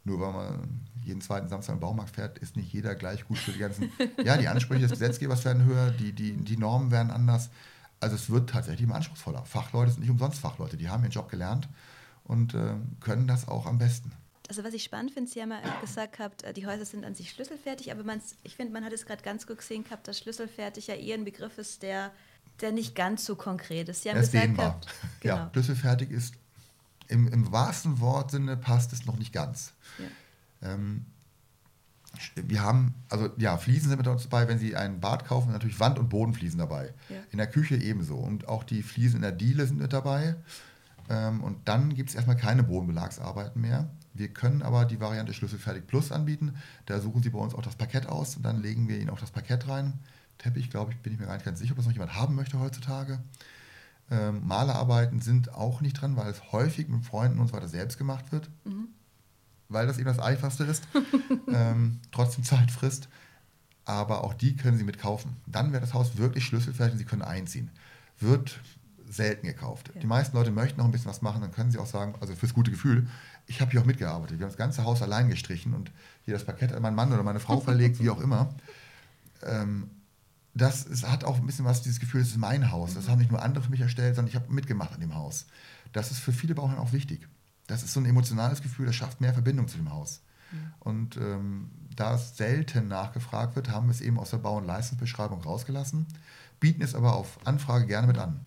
Nur 0.03 0.21
weil 0.21 0.31
man 0.31 0.79
jeden 1.03 1.21
zweiten 1.21 1.49
Samstag 1.49 1.73
im 1.73 1.79
Baumarkt 1.79 2.15
fährt, 2.15 2.37
ist 2.39 2.55
nicht 2.55 2.71
jeder 2.71 2.95
gleich 2.95 3.27
gut 3.27 3.37
für 3.37 3.51
die 3.51 3.59
ganzen. 3.59 3.91
ja, 4.23 4.37
die 4.37 4.47
Ansprüche 4.47 4.81
des 4.81 4.91
Gesetzgebers 4.91 5.43
werden 5.45 5.65
höher, 5.65 5.91
die, 5.91 6.13
die, 6.13 6.37
die 6.37 6.57
Normen 6.57 6.91
werden 6.91 7.11
anders. 7.11 7.49
Also 7.99 8.15
es 8.15 8.29
wird 8.29 8.49
tatsächlich 8.49 8.83
immer 8.83 8.95
anspruchsvoller. 8.95 9.43
Fachleute 9.45 9.91
sind 9.91 10.01
nicht 10.01 10.09
umsonst 10.09 10.39
Fachleute, 10.39 10.77
die 10.77 10.89
haben 10.89 11.03
ihren 11.03 11.11
Job 11.11 11.29
gelernt 11.29 11.67
und 12.27 12.53
äh, 12.53 12.75
können 12.99 13.27
das 13.27 13.47
auch 13.47 13.65
am 13.65 13.77
besten. 13.77 14.11
Also 14.49 14.63
was 14.63 14.73
ich 14.73 14.83
spannend 14.83 15.11
finde, 15.11 15.29
Sie 15.29 15.41
haben 15.41 15.51
ja 15.51 15.61
gesagt 15.81 16.17
gehabt, 16.17 16.43
äh, 16.43 16.53
die 16.53 16.65
Häuser 16.65 16.85
sind 16.85 17.03
an 17.03 17.15
sich 17.15 17.31
schlüsselfertig, 17.31 17.91
aber 17.91 18.03
ich 18.43 18.55
finde, 18.55 18.73
man 18.73 18.85
hat 18.85 18.93
es 18.93 19.05
gerade 19.05 19.23
ganz 19.23 19.45
gut 19.45 19.57
gesehen 19.57 19.83
gehabt, 19.83 20.07
dass 20.07 20.19
schlüsselfertig 20.19 20.87
ja 20.87 20.95
eher 20.95 21.17
ein 21.17 21.25
Begriff 21.25 21.57
ist, 21.57 21.83
der, 21.83 22.11
der 22.61 22.71
nicht 22.71 22.95
ganz 22.95 23.25
so 23.25 23.35
konkret 23.35 23.89
ist. 23.89 24.03
Sie 24.03 24.09
haben 24.09 24.19
gesagt 24.19 24.55
gehabt, 24.55 24.87
genau. 25.19 25.35
Ja, 25.35 25.49
schlüsselfertig 25.51 26.11
ist 26.11 26.35
im, 27.07 27.27
im 27.27 27.51
wahrsten 27.51 27.99
Wortsinne 27.99 28.57
passt 28.57 28.93
es 28.93 29.05
noch 29.05 29.17
nicht 29.17 29.33
ganz. 29.33 29.73
Ja. 29.99 30.73
Ähm, 30.73 31.05
wir 32.35 32.61
haben, 32.63 32.95
also 33.09 33.29
ja, 33.37 33.57
Fliesen 33.57 33.89
sind 33.89 33.97
mit 33.97 34.07
uns 34.07 34.23
dabei. 34.23 34.47
Wenn 34.47 34.59
Sie 34.59 34.75
ein 34.75 34.99
Bad 34.99 35.25
kaufen, 35.25 35.51
natürlich 35.51 35.79
Wand- 35.79 35.99
und 35.99 36.09
Bodenfliesen 36.09 36.57
dabei. 36.57 36.93
Ja. 37.09 37.17
In 37.31 37.37
der 37.37 37.47
Küche 37.47 37.75
ebenso. 37.75 38.15
Und 38.15 38.47
auch 38.47 38.63
die 38.63 38.81
Fliesen 38.81 39.17
in 39.17 39.21
der 39.21 39.31
Diele 39.31 39.67
sind 39.67 39.79
mit 39.79 39.93
dabei. 39.93 40.35
Ähm, 41.09 41.43
und 41.43 41.67
dann 41.67 41.93
gibt 41.93 42.09
es 42.09 42.15
erstmal 42.15 42.37
keine 42.37 42.63
Bodenbelagsarbeiten 42.63 43.61
mehr. 43.61 43.89
Wir 44.13 44.29
können 44.29 44.61
aber 44.61 44.85
die 44.85 44.99
Variante 44.99 45.33
Schlüsselfertig 45.33 45.87
Plus 45.87 46.11
anbieten. 46.11 46.55
Da 46.85 46.99
suchen 46.99 47.21
Sie 47.21 47.29
bei 47.29 47.39
uns 47.39 47.53
auch 47.53 47.61
das 47.61 47.75
Parkett 47.75 48.07
aus 48.07 48.35
und 48.35 48.43
dann 48.43 48.61
legen 48.61 48.87
wir 48.87 48.99
Ihnen 48.99 49.09
auch 49.09 49.19
das 49.19 49.31
Parkett 49.31 49.67
rein. 49.67 49.99
Teppich, 50.37 50.69
glaube 50.69 50.91
ich, 50.91 50.97
bin 50.99 51.13
ich 51.13 51.19
mir 51.19 51.27
gar 51.27 51.35
nicht 51.35 51.45
ganz 51.45 51.59
sicher, 51.59 51.71
ob 51.71 51.77
das 51.77 51.85
noch 51.85 51.93
jemand 51.93 52.15
haben 52.15 52.35
möchte 52.35 52.59
heutzutage. 52.59 53.19
Ähm, 54.09 54.47
Malerarbeiten 54.47 55.21
sind 55.21 55.53
auch 55.53 55.81
nicht 55.81 56.01
dran, 56.01 56.15
weil 56.15 56.29
es 56.29 56.51
häufig 56.51 56.87
mit 56.87 57.05
Freunden 57.05 57.39
und 57.39 57.47
so 57.47 57.53
weiter 57.53 57.67
selbst 57.67 57.97
gemacht 57.97 58.31
wird, 58.31 58.49
mhm. 58.63 58.87
weil 59.69 59.85
das 59.85 59.97
eben 59.97 60.07
das 60.07 60.19
Einfachste 60.19 60.63
ist, 60.63 60.87
ähm, 61.47 61.99
trotzdem 62.11 62.43
Zeit 62.43 62.71
frisst. 62.71 63.09
Aber 63.85 64.23
auch 64.23 64.33
die 64.33 64.55
können 64.55 64.77
Sie 64.77 64.83
mitkaufen. 64.83 65.37
Dann 65.45 65.71
wäre 65.71 65.81
das 65.81 65.93
Haus 65.93 66.17
wirklich 66.17 66.45
schlüsselfertig 66.45 66.93
und 66.93 66.99
Sie 66.99 67.05
können 67.05 67.21
einziehen. 67.21 67.69
Wird 68.19 68.59
selten 69.09 69.47
gekauft. 69.47 69.91
Ja. 69.93 70.01
Die 70.01 70.07
meisten 70.07 70.35
Leute 70.35 70.51
möchten 70.51 70.79
noch 70.79 70.85
ein 70.85 70.91
bisschen 70.91 71.09
was 71.09 71.21
machen, 71.21 71.41
dann 71.41 71.51
können 71.51 71.71
sie 71.71 71.77
auch 71.77 71.85
sagen, 71.85 72.15
also 72.19 72.35
fürs 72.35 72.53
gute 72.53 72.71
Gefühl, 72.71 73.07
ich 73.45 73.61
habe 73.61 73.71
hier 73.71 73.81
auch 73.81 73.85
mitgearbeitet. 73.85 74.39
Wir 74.39 74.45
haben 74.45 74.51
das 74.51 74.57
ganze 74.57 74.83
Haus 74.83 75.01
allein 75.01 75.29
gestrichen 75.29 75.73
und 75.73 75.91
hier 76.25 76.33
das 76.33 76.43
Parkett 76.43 76.73
an 76.73 76.81
meinen 76.81 76.95
Mann 76.95 77.11
oder 77.13 77.23
meine 77.23 77.39
Frau 77.39 77.59
verlegt, 77.61 77.99
wie 78.01 78.09
auch 78.09 78.19
immer. 78.19 78.53
Ähm, 79.43 79.89
das 80.53 80.83
ist, 80.83 81.09
hat 81.09 81.23
auch 81.23 81.37
ein 81.37 81.45
bisschen 81.45 81.65
was, 81.65 81.81
dieses 81.83 81.99
Gefühl, 81.99 82.21
das 82.21 82.31
ist 82.31 82.37
mein 82.37 82.71
Haus. 82.71 82.95
Das 82.95 83.07
haben 83.07 83.19
nicht 83.19 83.31
nur 83.31 83.41
andere 83.41 83.63
für 83.63 83.71
mich 83.71 83.81
erstellt, 83.81 84.15
sondern 84.15 84.29
ich 84.29 84.35
habe 84.35 84.51
mitgemacht 84.51 84.93
an 84.93 85.01
dem 85.01 85.15
Haus. 85.15 85.45
Das 85.93 86.11
ist 86.11 86.19
für 86.19 86.33
viele 86.33 86.55
Bauherren 86.55 86.79
auch 86.79 86.93
wichtig. 86.93 87.27
Das 87.67 87.83
ist 87.83 87.93
so 87.93 87.99
ein 87.99 88.05
emotionales 88.05 88.61
Gefühl, 88.61 88.87
das 88.87 88.95
schafft 88.95 89.21
mehr 89.21 89.33
Verbindung 89.33 89.67
zu 89.67 89.77
dem 89.77 89.91
Haus. 89.91 90.21
Mhm. 90.51 90.73
Und 90.79 91.17
ähm, 91.17 91.71
da 91.95 92.15
es 92.15 92.37
selten 92.37 92.87
nachgefragt 92.87 93.55
wird, 93.55 93.69
haben 93.69 93.87
wir 93.87 93.91
es 93.91 94.01
eben 94.01 94.19
aus 94.19 94.31
der 94.31 94.37
Bau- 94.37 94.57
und 94.57 94.65
Leistungsbeschreibung 94.65 95.41
rausgelassen, 95.41 96.07
bieten 96.59 96.81
es 96.81 96.95
aber 96.95 97.15
auf 97.15 97.45
Anfrage 97.45 97.85
gerne 97.85 98.07
mit 98.07 98.17
an. 98.17 98.45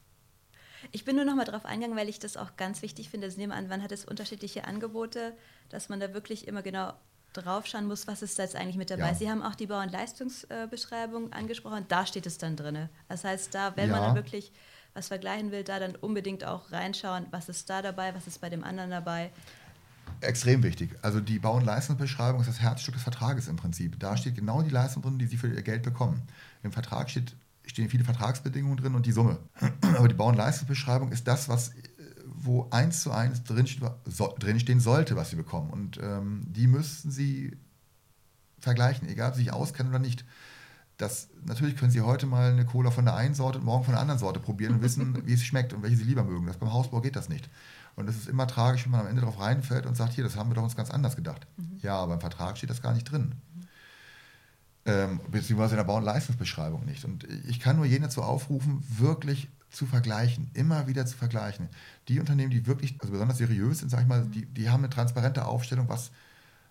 Ich 0.93 1.05
bin 1.05 1.17
nur 1.17 1.25
noch 1.25 1.35
mal 1.35 1.45
darauf 1.45 1.65
eingegangen, 1.65 1.97
weil 1.97 2.09
ich 2.09 2.19
das 2.19 2.37
auch 2.37 2.57
ganz 2.57 2.83
wichtig 2.83 3.11
finde. 3.11 3.27
Also 3.27 3.39
nehmen 3.39 3.53
an, 3.53 3.69
wann 3.69 3.83
hat 3.83 3.93
es 3.93 4.05
unterschiedliche 4.05 4.65
Angebote, 4.65 5.35
dass 5.69 5.89
man 5.89 6.01
da 6.01 6.15
wirklich 6.15 6.49
immer 6.49 6.63
genau 6.63 6.93
draufschauen 7.33 7.87
muss, 7.87 8.07
was 8.07 8.23
ist 8.23 8.39
da 8.39 8.43
jetzt 8.43 8.57
eigentlich 8.57 8.77
mit 8.77 8.91
dabei. 8.91 9.09
Ja. 9.09 9.15
Sie 9.15 9.31
haben 9.31 9.43
auch 9.43 9.55
die 9.55 9.67
Bau- 9.67 9.81
und 9.81 9.93
Leistungsbeschreibung 9.93 11.33
angesprochen, 11.33 11.85
da 11.89 12.07
steht 12.07 12.27
es 12.27 12.39
dann 12.39 12.57
drin. 12.57 12.89
Das 13.09 13.25
heißt, 13.25 13.55
da, 13.55 13.77
wenn 13.77 13.89
ja. 13.89 13.97
man 13.97 14.03
dann 14.03 14.15
wirklich 14.17 14.53
was 14.95 15.09
vergleichen 15.09 15.53
will, 15.53 15.63
da 15.63 15.79
dann 15.79 15.95
unbedingt 15.95 16.45
auch 16.45 16.73
reinschauen, 16.73 17.27
was 17.31 17.49
ist 17.49 17.71
da 17.71 17.83
dabei, 17.83 18.15
was 18.15 18.27
ist 18.27 18.41
bei 18.41 18.49
dem 18.49 18.65
anderen 18.65 18.91
dabei. 18.91 19.31
Extrem 20.21 20.63
wichtig. 20.63 20.91
Also 21.03 21.21
die 21.21 21.39
Bau- 21.39 21.57
und 21.57 21.65
Leistungsbeschreibung 21.65 22.41
ist 22.41 22.49
das 22.49 22.61
Herzstück 22.61 22.95
des 22.95 23.05
Vertrages 23.05 23.49
im 23.49 23.57
Prinzip. 23.57 23.99
Da 24.01 24.17
steht 24.17 24.35
genau 24.35 24.61
die 24.63 24.71
Leistung 24.71 25.03
drin, 25.03 25.19
die 25.19 25.27
Sie 25.27 25.37
für 25.37 25.49
Ihr 25.49 25.63
Geld 25.63 25.83
bekommen. 25.83 26.23
Im 26.63 26.73
Vertrag 26.73 27.09
steht, 27.09 27.35
stehen 27.71 27.89
viele 27.89 28.05
Vertragsbedingungen 28.05 28.77
drin 28.77 28.95
und 28.95 29.07
die 29.07 29.13
Summe. 29.13 29.39
Aber 29.97 30.09
die 30.09 30.15
Bau- 30.15 30.29
und 30.29 30.37
Leistungsbeschreibung 30.37 31.11
ist 31.13 31.27
das, 31.27 31.49
was 31.49 31.73
wo 32.43 32.69
eins 32.71 33.03
zu 33.03 33.13
eins 33.13 33.43
drinstehen 33.45 33.91
so, 34.07 34.35
drin 34.39 34.81
sollte, 34.81 35.17
was 35.17 35.31
sie 35.31 35.37
bekommen. 35.37 35.71
Und 35.71 35.99
ähm, 36.03 36.43
die 36.47 36.67
müssten 36.67 37.11
sie 37.11 37.57
vergleichen, 38.59 39.09
egal 39.09 39.31
ob 39.31 39.35
sie 39.35 39.43
sich 39.43 39.53
auskennen 39.53 39.91
oder 39.91 39.99
nicht. 39.99 40.25
Das, 40.97 41.29
natürlich 41.47 41.77
können 41.77 41.91
Sie 41.91 42.03
heute 42.03 42.27
mal 42.27 42.51
eine 42.51 42.67
Cola 42.67 42.91
von 42.91 43.07
der 43.07 43.15
einen 43.17 43.35
Sorte 43.35 43.59
und 43.59 43.65
morgen 43.65 43.85
von 43.85 43.93
der 43.93 44.03
anderen 44.03 44.19
Sorte 44.19 44.39
probieren 44.39 44.75
und 44.75 44.83
wissen, 44.83 45.23
wie 45.27 45.33
es 45.33 45.43
schmeckt 45.43 45.73
und 45.73 45.83
welche 45.83 45.97
Sie 45.97 46.05
lieber 46.05 46.25
mögen. 46.25 46.47
Das 46.47 46.59
beim 46.59 46.73
Hausbau 46.73 47.01
geht 47.01 47.17
das 47.17 47.31
nicht. 47.31 47.49
Und 47.97 48.09
es 48.09 48.17
ist 48.17 48.29
immer 48.29 48.47
tragisch, 48.47 48.85
wenn 48.85 48.93
man 48.93 49.01
am 49.01 49.07
Ende 49.07 49.23
darauf 49.23 49.41
reinfällt 49.41 49.87
und 49.87 49.97
sagt, 49.97 50.13
hier, 50.13 50.25
das 50.25 50.37
haben 50.37 50.51
wir 50.51 50.55
doch 50.55 50.63
uns 50.63 50.77
ganz 50.77 50.91
anders 50.91 51.17
gedacht. 51.17 51.47
Mhm. 51.57 51.79
Ja, 51.83 51.97
aber 51.97 52.15
im 52.15 52.21
Vertrag 52.21 52.59
steht 52.59 52.71
das 52.71 52.83
gar 52.83 52.93
nicht 52.93 53.05
drin. 53.05 53.35
Ähm, 54.87 55.21
beziehungsweise 55.31 55.75
in 55.75 55.77
der 55.77 55.85
Bau- 55.85 55.99
und 55.99 56.05
Leistungsbeschreibung 56.05 56.87
nicht. 56.87 57.05
Und 57.05 57.27
ich 57.47 57.61
kann 57.61 57.77
nur 57.77 57.85
jene 57.85 58.07
dazu 58.07 58.23
aufrufen, 58.23 58.83
wirklich 58.89 59.49
zu 59.71 59.87
vergleichen, 59.87 60.51
immer 60.55 60.87
wieder 60.87 61.07
zu 61.07 61.17
vergleichen. 61.17 61.69
Die 62.09 62.19
Unternehmen, 62.19 62.51
die 62.51 62.67
wirklich, 62.67 62.97
also 63.01 63.13
besonders 63.13 63.39
seriös 63.39 63.81
sind, 63.81 63.91
sag 63.91 64.01
ich 64.01 64.07
mal, 64.07 64.27
die, 64.27 64.47
die 64.47 64.71
haben 64.71 64.81
eine 64.81 64.91
transparente 64.91 65.45
Aufstellung, 65.45 65.89
was 65.89 66.11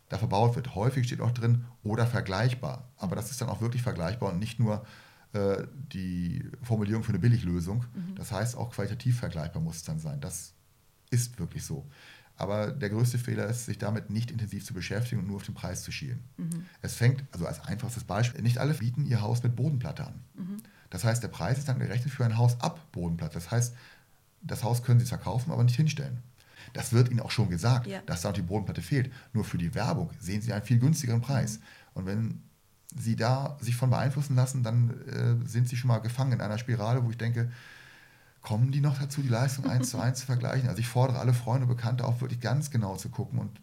da 0.10 0.18
verbaut 0.18 0.56
wird. 0.56 0.76
Häufig 0.76 1.06
steht 1.06 1.22
auch 1.22 1.32
drin 1.32 1.66
oder 1.84 2.08
vergleichbar. 2.08 2.90
Aber 2.98 3.16
das 3.16 3.32
ist 3.32 3.42
dann 3.42 3.50
auch 3.50 3.62
wirklich 3.62 3.84
vergleichbar 3.84 4.34
und 4.34 4.40
nicht 4.40 4.60
nur 4.60 4.86
äh, 5.34 5.64
die 5.94 6.44
Formulierung 6.64 7.04
für 7.04 7.10
eine 7.10 7.20
Billiglösung. 7.20 7.86
Mhm. 7.94 8.16
Das 8.16 8.32
heißt, 8.32 8.58
auch 8.58 8.72
qualitativ 8.72 9.20
vergleichbar 9.20 9.62
muss 9.62 9.78
es 9.78 9.84
dann 9.84 10.00
sein. 10.00 10.20
Das 10.20 10.54
ist 11.12 11.40
wirklich 11.40 11.64
so. 11.64 11.86
Aber 12.40 12.72
der 12.72 12.90
größte 12.90 13.18
Fehler 13.18 13.48
ist, 13.48 13.66
sich 13.66 13.78
damit 13.78 14.10
nicht 14.10 14.32
intensiv 14.32 14.66
zu 14.66 14.74
beschäftigen 14.74 15.22
und 15.22 15.28
nur 15.28 15.36
auf 15.36 15.44
den 15.44 15.54
Preis 15.54 15.84
zu 15.84 15.92
schielen. 15.92 16.24
Mhm. 16.38 16.66
Es 16.82 16.96
fängt, 16.96 17.26
also 17.34 17.46
als 17.46 17.60
einfachstes 17.66 18.06
Beispiel, 18.06 18.42
nicht 18.42 18.60
alle 18.60 18.74
bieten 18.74 19.06
ihr 19.06 19.20
Haus 19.22 19.44
mit 19.44 19.58
Bodenplatte 19.58 20.08
an. 20.08 20.22
Mhm. 20.36 20.58
Das 20.90 21.04
heißt, 21.04 21.22
der 21.22 21.28
Preis 21.28 21.58
ist 21.58 21.68
dann 21.68 21.80
gerechnet 21.80 22.14
für 22.14 22.24
ein 22.24 22.38
Haus 22.38 22.60
ab 22.62 22.80
Bodenplatte. 22.94 23.34
Das 23.34 23.52
heißt, 23.52 23.76
das 24.42 24.64
Haus 24.64 24.84
können 24.84 25.02
Sie 25.02 25.06
verkaufen, 25.06 25.52
aber 25.52 25.66
nicht 25.66 25.76
hinstellen. 25.76 26.20
Das 26.72 26.94
wird 26.94 27.10
Ihnen 27.10 27.20
auch 27.20 27.32
schon 27.32 27.50
gesagt, 27.50 27.88
ja. 27.88 28.02
dass 28.06 28.22
da 28.22 28.32
die 28.32 28.42
Bodenplatte 28.42 28.82
fehlt. 28.82 29.12
Nur 29.34 29.44
für 29.44 29.58
die 29.58 29.76
Werbung 29.76 30.12
sehen 30.18 30.42
Sie 30.42 30.54
einen 30.54 30.64
viel 30.64 30.80
günstigeren 30.80 31.20
Preis. 31.20 31.58
Mhm. 31.58 31.64
Und 31.96 32.06
wenn 32.06 32.44
Sie 32.96 33.18
da 33.18 33.58
sich 33.60 33.76
von 33.76 33.90
beeinflussen 33.90 34.38
lassen, 34.38 34.64
dann 34.64 34.92
äh, 35.08 35.46
sind 35.46 35.68
Sie 35.68 35.76
schon 35.76 35.90
mal 35.90 36.00
gefangen 36.00 36.32
in 36.32 36.42
einer 36.42 36.58
Spirale, 36.58 37.04
wo 37.04 37.10
ich 37.10 37.18
denke, 37.18 37.52
kommen 38.42 38.72
die 38.72 38.82
noch 38.82 38.98
dazu, 38.98 39.22
die 39.22 39.28
Leistung 39.30 39.66
eins 39.66 39.90
zu 39.90 40.00
eins 40.00 40.20
zu 40.20 40.26
vergleichen? 40.26 40.70
Also 40.70 40.80
ich 40.80 40.88
fordere 40.88 41.20
alle 41.20 41.34
Freunde 41.34 41.68
und 41.68 41.76
Bekannte 41.76 42.06
auf, 42.06 42.22
wirklich 42.22 42.40
ganz 42.40 42.72
genau 42.72 42.96
zu 42.96 43.10
gucken 43.10 43.40
und 43.40 43.60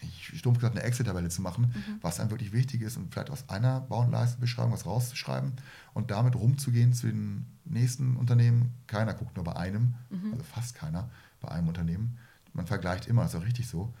ich 0.00 0.38
stumpf 0.38 0.58
gesagt, 0.58 0.76
eine 0.76 0.84
Excel-Tabelle 0.84 1.28
zu 1.28 1.40
machen, 1.42 1.72
mhm. 1.74 1.98
was 2.02 2.20
einem 2.20 2.30
wirklich 2.30 2.52
wichtig 2.52 2.82
ist 2.82 2.96
und 2.96 3.12
vielleicht 3.12 3.30
aus 3.30 3.48
einer 3.48 3.80
Bau- 3.80 4.02
und 4.02 4.10
Leistungsbeschreibung 4.10 4.72
was 4.72 4.86
rauszuschreiben 4.86 5.52
und 5.94 6.10
damit 6.10 6.36
rumzugehen 6.36 6.92
zu 6.92 7.06
den 7.06 7.46
nächsten 7.64 8.16
Unternehmen. 8.16 8.74
Keiner 8.86 9.14
guckt 9.14 9.36
nur 9.36 9.44
bei 9.44 9.56
einem, 9.56 9.94
mhm. 10.10 10.32
also 10.32 10.44
fast 10.44 10.74
keiner 10.74 11.08
bei 11.40 11.48
einem 11.48 11.68
Unternehmen. 11.68 12.18
Man 12.52 12.66
vergleicht 12.66 13.06
immer, 13.06 13.24
ist 13.24 13.34
auch 13.34 13.44
richtig 13.44 13.68
so. 13.68 13.92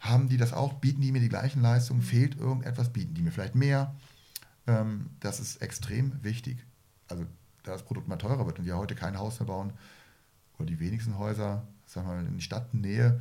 Haben 0.00 0.28
die 0.28 0.36
das 0.36 0.52
auch? 0.52 0.74
Bieten 0.74 1.00
die 1.00 1.10
mir 1.10 1.20
die 1.20 1.28
gleichen 1.28 1.62
Leistungen? 1.62 2.00
Mhm. 2.00 2.04
Fehlt 2.04 2.36
irgendetwas? 2.36 2.92
Bieten 2.92 3.14
die 3.14 3.22
mir 3.22 3.32
vielleicht 3.32 3.56
mehr? 3.56 3.94
Ähm, 4.66 5.10
das 5.20 5.40
ist 5.40 5.56
extrem 5.56 6.22
wichtig. 6.22 6.64
Also, 7.08 7.26
da 7.68 7.74
das 7.74 7.84
Produkt 7.84 8.08
mal 8.08 8.16
teurer 8.16 8.46
wird 8.46 8.58
und 8.58 8.64
wir 8.64 8.76
heute 8.76 8.94
kein 8.94 9.18
Haus 9.18 9.38
mehr 9.40 9.46
bauen, 9.46 9.72
oder 10.58 10.66
die 10.66 10.80
wenigsten 10.80 11.18
Häuser, 11.18 11.66
sagen 11.86 12.08
wir 12.08 12.14
mal, 12.16 12.26
in 12.26 12.40
Stadtnähe 12.40 13.20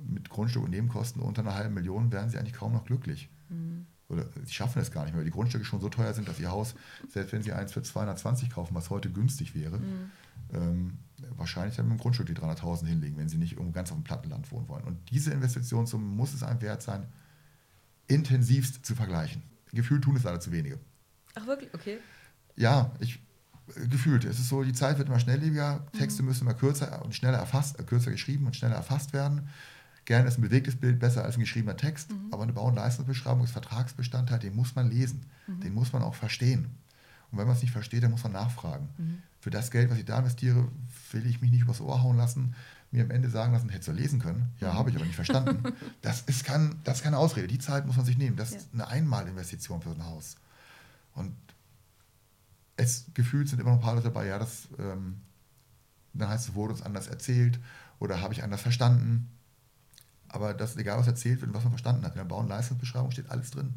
mit 0.00 0.30
Grundstück 0.30 0.62
und 0.62 0.70
Nebenkosten 0.70 1.20
unter 1.20 1.42
einer 1.42 1.54
halben 1.54 1.74
Million 1.74 2.12
wären 2.12 2.30
sie 2.30 2.38
eigentlich 2.38 2.54
kaum 2.54 2.72
noch 2.72 2.84
glücklich. 2.84 3.28
Mhm. 3.48 3.86
Oder 4.08 4.24
sie 4.44 4.54
schaffen 4.54 4.80
es 4.80 4.90
gar 4.90 5.04
nicht 5.04 5.12
mehr, 5.12 5.18
weil 5.18 5.26
die 5.26 5.32
Grundstücke 5.32 5.66
schon 5.66 5.80
so 5.80 5.90
teuer 5.90 6.14
sind, 6.14 6.28
dass 6.28 6.40
ihr 6.40 6.50
Haus, 6.50 6.74
selbst 7.10 7.32
wenn 7.32 7.42
sie 7.42 7.52
eins 7.52 7.72
für 7.72 7.82
220 7.82 8.48
kaufen, 8.48 8.74
was 8.74 8.88
heute 8.88 9.10
günstig 9.10 9.54
wäre, 9.54 9.78
mhm. 9.78 10.10
ähm, 10.54 10.98
wahrscheinlich 11.36 11.76
dann 11.76 11.88
mit 11.88 11.98
dem 11.98 12.00
Grundstück 12.00 12.26
die 12.26 12.34
300.000 12.34 12.86
hinlegen, 12.86 13.18
wenn 13.18 13.28
sie 13.28 13.36
nicht 13.36 13.52
irgendwo 13.52 13.72
ganz 13.72 13.90
auf 13.90 13.98
dem 13.98 14.04
Plattenland 14.04 14.50
wohnen 14.50 14.68
wollen. 14.68 14.84
Und 14.84 15.10
diese 15.10 15.32
Investitionssumme 15.32 16.04
muss 16.04 16.32
es 16.32 16.42
einem 16.42 16.62
wert 16.62 16.82
sein, 16.82 17.06
intensivst 18.06 18.86
zu 18.86 18.94
vergleichen. 18.94 19.42
Gefühlt 19.72 20.02
tun 20.02 20.16
es 20.16 20.22
leider 20.22 20.40
zu 20.40 20.52
wenige. 20.52 20.78
Ach 21.34 21.46
wirklich? 21.46 21.72
Okay. 21.74 21.98
Ja, 22.56 22.92
ich, 23.00 23.20
gefühlt. 23.90 24.24
Es 24.24 24.38
ist 24.38 24.48
so, 24.48 24.62
die 24.62 24.72
Zeit 24.72 24.98
wird 24.98 25.08
immer 25.08 25.20
schnelllebiger, 25.20 25.86
Texte 25.96 26.22
mhm. 26.22 26.28
müssen 26.28 26.42
immer 26.42 26.54
kürzer 26.54 27.04
und 27.04 27.14
schneller 27.14 27.38
erfasst, 27.38 27.78
äh, 27.78 27.82
kürzer 27.82 28.10
geschrieben 28.10 28.46
und 28.46 28.56
schneller 28.56 28.76
erfasst 28.76 29.12
werden. 29.12 29.48
Gerne 30.04 30.28
ist 30.28 30.38
ein 30.38 30.42
bewegtes 30.42 30.76
Bild 30.76 30.98
besser 30.98 31.24
als 31.24 31.36
ein 31.36 31.40
geschriebener 31.40 31.76
Text, 31.76 32.10
mhm. 32.10 32.32
aber 32.32 32.42
eine 32.42 32.52
Bau- 32.52 32.68
und 32.68 32.76
Leistungsbeschreibung 32.76 33.44
ist 33.44 33.50
Vertragsbestandteil, 33.50 34.38
den 34.38 34.56
muss 34.56 34.74
man 34.74 34.88
lesen, 34.88 35.26
mhm. 35.46 35.60
den 35.60 35.74
muss 35.74 35.92
man 35.92 36.02
auch 36.02 36.14
verstehen. 36.14 36.66
Und 37.30 37.38
wenn 37.38 37.46
man 37.46 37.56
es 37.56 37.62
nicht 37.62 37.72
versteht, 37.72 38.02
dann 38.02 38.10
muss 38.10 38.22
man 38.22 38.32
nachfragen. 38.32 38.88
Mhm. 38.96 39.22
Für 39.40 39.50
das 39.50 39.70
Geld, 39.70 39.90
was 39.90 39.98
ich 39.98 40.06
da 40.06 40.18
investiere, 40.18 40.66
will 41.12 41.26
ich 41.26 41.40
mich 41.40 41.50
nicht 41.50 41.62
übers 41.62 41.80
Ohr 41.80 42.02
hauen 42.02 42.16
lassen, 42.16 42.54
mir 42.90 43.02
am 43.02 43.10
Ende 43.10 43.28
sagen 43.28 43.52
lassen, 43.52 43.68
hättest 43.68 43.88
du 43.88 43.92
lesen 43.92 44.18
können. 44.18 44.50
Ja, 44.60 44.72
mhm. 44.72 44.78
habe 44.78 44.90
ich 44.90 44.96
aber 44.96 45.04
nicht 45.04 45.14
verstanden. 45.14 45.74
das, 46.02 46.22
ist 46.22 46.44
kein, 46.44 46.76
das 46.84 46.98
ist 46.98 47.04
keine 47.04 47.18
Ausrede. 47.18 47.46
Die 47.46 47.58
Zeit 47.58 47.86
muss 47.86 47.96
man 47.96 48.06
sich 48.06 48.16
nehmen. 48.16 48.36
Das 48.36 48.52
ja. 48.52 48.56
ist 48.58 48.68
eine 48.72 48.88
Einmalinvestition 48.88 49.82
für 49.82 49.90
ein 49.90 50.04
Haus. 50.04 50.36
Und 51.14 51.34
es 52.78 53.06
gefühlt 53.12 53.48
sind 53.48 53.60
immer 53.60 53.70
noch 53.70 53.78
ein 53.78 53.82
paar 53.82 53.94
Leute 53.94 54.08
dabei, 54.08 54.26
ja, 54.26 54.38
das, 54.38 54.68
ähm, 54.78 55.20
dann 56.14 56.28
heißt 56.28 56.48
es, 56.48 56.54
wurde 56.54 56.72
uns 56.72 56.82
anders 56.82 57.08
erzählt 57.08 57.58
oder 57.98 58.20
habe 58.20 58.32
ich 58.32 58.42
anders 58.42 58.62
verstanden. 58.62 59.28
Aber 60.28 60.54
das 60.54 60.70
ist 60.70 60.78
egal, 60.78 60.98
was 60.98 61.06
erzählt 61.06 61.40
wird 61.40 61.50
und 61.50 61.56
was 61.56 61.64
man 61.64 61.72
verstanden 61.72 62.04
hat. 62.04 62.12
In 62.12 62.18
der 62.18 62.24
Bau- 62.24 62.38
und 62.38 62.48
Leistungsbeschreibung 62.48 63.10
steht 63.10 63.30
alles 63.30 63.50
drin. 63.50 63.74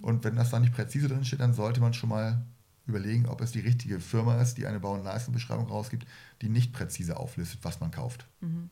Und 0.00 0.24
wenn 0.24 0.34
das 0.34 0.50
da 0.50 0.58
nicht 0.58 0.74
präzise 0.74 1.08
drin 1.08 1.24
steht, 1.24 1.40
dann 1.40 1.54
sollte 1.54 1.80
man 1.80 1.94
schon 1.94 2.08
mal 2.08 2.44
überlegen, 2.86 3.26
ob 3.26 3.40
es 3.40 3.52
die 3.52 3.60
richtige 3.60 4.00
Firma 4.00 4.40
ist, 4.40 4.58
die 4.58 4.66
eine 4.66 4.80
Bau- 4.80 4.94
und 4.94 5.04
Leistungsbeschreibung 5.04 5.68
rausgibt, 5.68 6.06
die 6.40 6.48
nicht 6.48 6.72
präzise 6.72 7.16
auflistet, 7.16 7.60
was 7.62 7.78
man 7.78 7.92
kauft. 7.92 8.26
Mhm. 8.40 8.68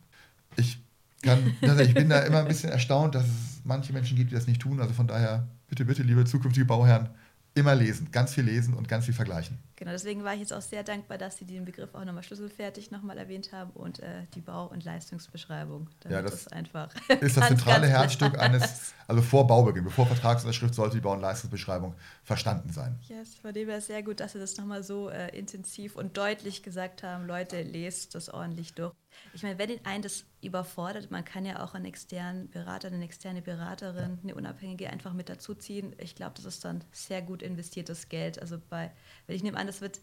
Ich, 0.57 0.83
kann, 1.21 1.55
also 1.61 1.81
ich 1.81 1.93
bin 1.93 2.09
da 2.09 2.19
immer 2.21 2.39
ein 2.39 2.47
bisschen 2.47 2.71
erstaunt, 2.71 3.15
dass 3.15 3.25
es 3.25 3.61
manche 3.63 3.93
Menschen 3.93 4.17
gibt, 4.17 4.31
die 4.31 4.35
das 4.35 4.47
nicht 4.47 4.61
tun. 4.61 4.81
Also 4.81 4.93
von 4.93 5.07
daher, 5.07 5.47
bitte, 5.69 5.85
bitte, 5.85 6.03
liebe 6.03 6.25
zukünftige 6.25 6.65
Bauherren, 6.65 7.09
immer 7.53 7.75
lesen, 7.75 8.09
ganz 8.11 8.33
viel 8.33 8.45
lesen 8.45 8.73
und 8.73 8.87
ganz 8.87 9.05
viel 9.05 9.13
vergleichen. 9.13 9.59
Genau, 9.75 9.91
deswegen 9.91 10.23
war 10.23 10.33
ich 10.33 10.39
jetzt 10.41 10.53
auch 10.53 10.61
sehr 10.61 10.83
dankbar, 10.83 11.17
dass 11.17 11.37
Sie 11.37 11.45
den 11.45 11.65
Begriff 11.65 11.93
auch 11.95 12.05
nochmal 12.05 12.23
schlüsselfertig 12.23 12.91
nochmal 12.91 13.17
erwähnt 13.17 13.51
haben 13.51 13.71
und 13.71 13.99
äh, 13.99 14.27
die 14.35 14.39
Bau- 14.41 14.67
und 14.67 14.83
Leistungsbeschreibung. 14.83 15.89
Ja, 16.07 16.21
das, 16.21 16.43
das 16.43 16.53
einfach 16.53 16.93
ist 17.19 17.35
das 17.35 17.47
zentrale 17.47 17.87
Herzstück 17.87 18.39
eines, 18.39 18.93
also 19.07 19.21
vor 19.21 19.47
Baubeginn, 19.47 19.83
bevor 19.83 20.05
Vertragsunterschrift 20.05 20.75
sollte 20.75 20.97
die 20.97 21.01
Bau- 21.01 21.13
und 21.13 21.21
Leistungsbeschreibung 21.21 21.95
verstanden 22.23 22.71
sein. 22.71 22.99
Yes, 23.09 23.35
von 23.35 23.53
dem 23.53 23.67
her 23.69 23.81
sehr 23.81 24.03
gut, 24.03 24.19
dass 24.19 24.33
Sie 24.33 24.39
das 24.39 24.55
nochmal 24.57 24.83
so 24.83 25.09
äh, 25.09 25.35
intensiv 25.37 25.95
und 25.95 26.15
deutlich 26.15 26.63
gesagt 26.63 27.03
haben. 27.03 27.25
Leute, 27.25 27.61
lest 27.63 28.15
das 28.15 28.29
ordentlich 28.29 28.73
durch. 28.73 28.93
Ich 29.33 29.43
meine, 29.43 29.57
wenn 29.57 29.69
den 29.69 29.85
einen 29.85 30.01
das 30.01 30.25
überfordert, 30.41 31.11
man 31.11 31.25
kann 31.25 31.45
ja 31.45 31.63
auch 31.63 31.73
einen 31.73 31.85
externen 31.85 32.49
Berater, 32.49 32.87
eine 32.87 33.03
externe 33.03 33.41
Beraterin, 33.41 34.19
eine 34.23 34.35
unabhängige 34.35 34.89
einfach 34.89 35.13
mit 35.13 35.29
dazuziehen. 35.29 35.95
Ich 35.97 36.15
glaube, 36.15 36.33
das 36.35 36.45
ist 36.45 36.65
dann 36.65 36.83
sehr 36.91 37.21
gut 37.21 37.41
investiertes 37.41 38.09
Geld. 38.09 38.39
Also 38.41 38.59
bei, 38.69 38.91
wenn 39.27 39.35
ich 39.35 39.43
nehme 39.43 39.57
an, 39.57 39.67
das 39.67 39.81
wird 39.81 39.99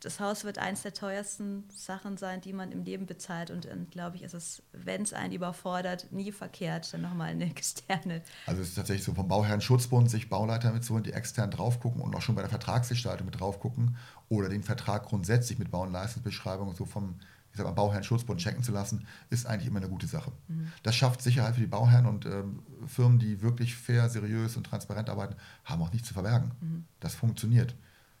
das 0.00 0.20
Haus 0.20 0.44
wird 0.44 0.58
eins 0.58 0.82
der 0.82 0.94
teuersten 0.94 1.64
Sachen 1.74 2.16
sein, 2.16 2.40
die 2.40 2.52
man 2.52 2.70
im 2.70 2.84
Leben 2.84 3.06
bezahlt. 3.06 3.50
Und 3.50 3.64
dann 3.64 3.88
glaube 3.90 4.16
ich, 4.16 4.22
ist 4.22 4.34
es, 4.34 4.62
wenn 4.72 5.02
es 5.02 5.12
einen 5.12 5.32
überfordert, 5.32 6.12
nie 6.12 6.30
verkehrt, 6.30 6.92
dann 6.92 7.02
nochmal 7.02 7.30
eine 7.30 7.44
externe. 7.50 8.22
Also 8.46 8.62
es 8.62 8.68
ist 8.68 8.74
tatsächlich 8.76 9.04
so 9.04 9.14
vom 9.14 9.28
Bauherrn 9.28 9.60
Schutzbund, 9.60 10.10
sich 10.10 10.28
Bauleiter 10.28 10.72
mitzuholen, 10.72 11.04
die 11.04 11.12
extern 11.12 11.50
drauf 11.50 11.80
gucken 11.80 12.00
und 12.00 12.14
auch 12.14 12.22
schon 12.22 12.34
bei 12.34 12.42
der 12.42 12.50
Vertragsgestaltung 12.50 13.26
mit 13.26 13.40
drauf 13.40 13.60
gucken 13.60 13.96
oder 14.28 14.48
den 14.48 14.62
Vertrag 14.62 15.06
grundsätzlich 15.06 15.58
mit 15.58 15.70
Bau- 15.70 15.82
und 15.82 15.92
Leistungsbeschreibung 15.92 16.74
so 16.74 16.84
vom 16.84 17.16
ich 17.58 17.64
sag 17.64 17.66
mal, 17.66 17.72
Bauherrn 17.72 18.04
Schutzbund 18.04 18.40
checken 18.40 18.62
zu 18.62 18.70
lassen, 18.70 19.04
ist 19.30 19.46
eigentlich 19.46 19.66
immer 19.66 19.78
eine 19.78 19.88
gute 19.88 20.06
Sache. 20.06 20.30
Mhm. 20.46 20.70
Das 20.84 20.94
schafft 20.94 21.20
Sicherheit 21.22 21.54
für 21.54 21.60
die 21.60 21.66
Bauherren 21.66 22.06
und 22.06 22.24
ähm, 22.24 22.60
Firmen, 22.86 23.18
die 23.18 23.42
wirklich 23.42 23.74
fair, 23.74 24.08
seriös 24.08 24.56
und 24.56 24.64
transparent 24.64 25.10
arbeiten, 25.10 25.34
haben 25.64 25.82
auch 25.82 25.92
nichts 25.92 26.06
zu 26.08 26.14
verbergen. 26.14 26.52
Mhm. 26.60 26.84
Das 27.00 27.16
funktioniert. 27.16 27.74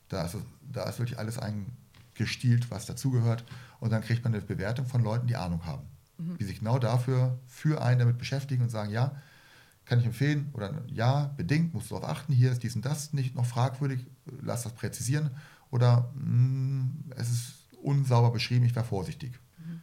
Da 0.08 0.24
ist, 0.24 0.36
da 0.72 0.84
ist 0.84 0.98
wirklich 0.98 1.18
alles 1.18 1.38
eingestielt, 1.38 2.70
was 2.70 2.86
dazugehört. 2.86 3.44
Und 3.78 3.90
dann 3.90 4.02
kriegt 4.02 4.24
man 4.24 4.34
eine 4.34 4.42
Bewertung 4.42 4.86
von 4.86 5.04
Leuten, 5.04 5.28
die 5.28 5.36
Ahnung 5.36 5.64
haben. 5.64 5.84
Mhm. 6.18 6.36
Die 6.38 6.44
sich 6.44 6.58
genau 6.58 6.80
dafür 6.80 7.38
für 7.46 7.80
einen 7.80 8.00
damit 8.00 8.18
beschäftigen 8.18 8.64
und 8.64 8.70
sagen, 8.70 8.90
ja, 8.90 9.22
kann 9.84 10.00
ich 10.00 10.06
empfehlen 10.06 10.50
oder 10.52 10.82
ja, 10.88 11.32
bedingt, 11.36 11.72
musst 11.72 11.90
du 11.90 11.94
darauf 11.94 12.10
achten, 12.10 12.32
hier 12.32 12.50
ist 12.50 12.62
dies 12.62 12.76
und 12.76 12.84
das 12.84 13.14
nicht 13.14 13.34
noch 13.34 13.46
fragwürdig, 13.46 14.04
lass 14.42 14.64
das 14.64 14.74
präzisieren 14.74 15.30
oder 15.70 16.10
mh, 16.14 16.24
mm, 16.24 17.12
es 17.16 17.30
ist 17.30 17.57
unsauber 17.82 18.30
beschrieben, 18.30 18.64
ich 18.64 18.76
war 18.76 18.84
vorsichtig. 18.84 19.32
Mhm. 19.58 19.82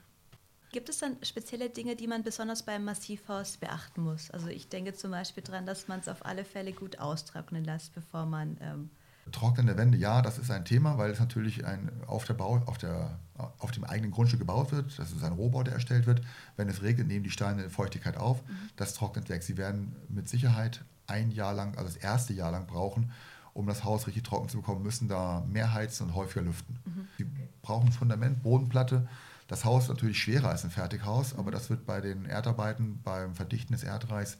Gibt 0.71 0.89
es 0.89 0.99
dann 0.99 1.17
spezielle 1.23 1.69
Dinge, 1.69 1.95
die 1.95 2.07
man 2.07 2.23
besonders 2.23 2.63
beim 2.63 2.83
Massivhaus 2.83 3.57
beachten 3.57 4.03
muss? 4.03 4.31
Also 4.31 4.47
ich 4.47 4.69
denke 4.69 4.93
zum 4.93 5.11
Beispiel 5.11 5.43
daran, 5.43 5.65
dass 5.65 5.87
man 5.87 5.99
es 5.99 6.07
auf 6.07 6.25
alle 6.25 6.45
Fälle 6.45 6.73
gut 6.73 6.99
austrocknen 6.99 7.63
lässt, 7.63 7.93
bevor 7.93 8.25
man 8.25 8.57
ähm, 8.61 8.89
Trocknende 9.31 9.75
Wände, 9.75 9.97
ja, 9.97 10.21
das 10.21 10.37
ist 10.37 10.51
ein 10.51 10.65
Thema, 10.65 10.99
weil 10.99 11.09
es 11.09 11.19
natürlich 11.19 11.65
ein, 11.65 11.89
auf, 12.05 12.25
der 12.25 12.35
Bau, 12.35 12.61
auf, 12.67 12.77
der, 12.77 13.17
auf 13.57 13.71
dem 13.71 13.83
eigenen 13.83 14.11
Grundstück 14.11 14.39
gebaut 14.39 14.71
wird. 14.71 14.99
Das 14.99 15.11
ist 15.11 15.23
ein 15.23 15.33
Rohbau, 15.33 15.63
der 15.63 15.73
erstellt 15.73 16.05
wird. 16.05 16.21
Wenn 16.57 16.69
es 16.69 16.83
regnet, 16.83 17.07
nehmen 17.07 17.23
die 17.23 17.31
Steine 17.31 17.69
Feuchtigkeit 17.71 18.17
auf. 18.17 18.43
Mhm. 18.47 18.69
Das 18.75 18.93
trocknet 18.93 19.27
weg. 19.29 19.41
Sie 19.41 19.57
werden 19.57 19.95
mit 20.09 20.29
Sicherheit 20.29 20.85
ein 21.07 21.31
Jahr 21.31 21.53
lang, 21.53 21.75
also 21.75 21.85
das 21.85 21.97
erste 21.97 22.33
Jahr 22.33 22.51
lang 22.51 22.67
brauchen, 22.67 23.11
um 23.53 23.65
das 23.65 23.83
Haus 23.83 24.05
richtig 24.05 24.23
trocken 24.23 24.47
zu 24.47 24.57
bekommen, 24.57 24.83
müssen 24.83 25.07
da 25.07 25.43
mehr 25.49 25.73
heizen 25.73 26.07
und 26.07 26.15
häufiger 26.15 26.43
lüften. 26.43 26.77
Mhm. 26.85 27.07
Sie 27.17 27.25
brauchen 27.65 27.91
Fundament, 27.91 28.43
Bodenplatte. 28.43 29.07
Das 29.47 29.65
Haus 29.65 29.83
ist 29.83 29.89
natürlich 29.89 30.19
schwerer 30.19 30.49
als 30.49 30.63
ein 30.63 30.71
Fertighaus, 30.71 31.35
aber 31.35 31.51
das 31.51 31.69
wird 31.69 31.85
bei 31.85 32.01
den 32.01 32.25
Erdarbeiten, 32.25 33.01
beim 33.03 33.35
Verdichten 33.35 33.73
des 33.73 33.83
Erdreichs, 33.83 34.37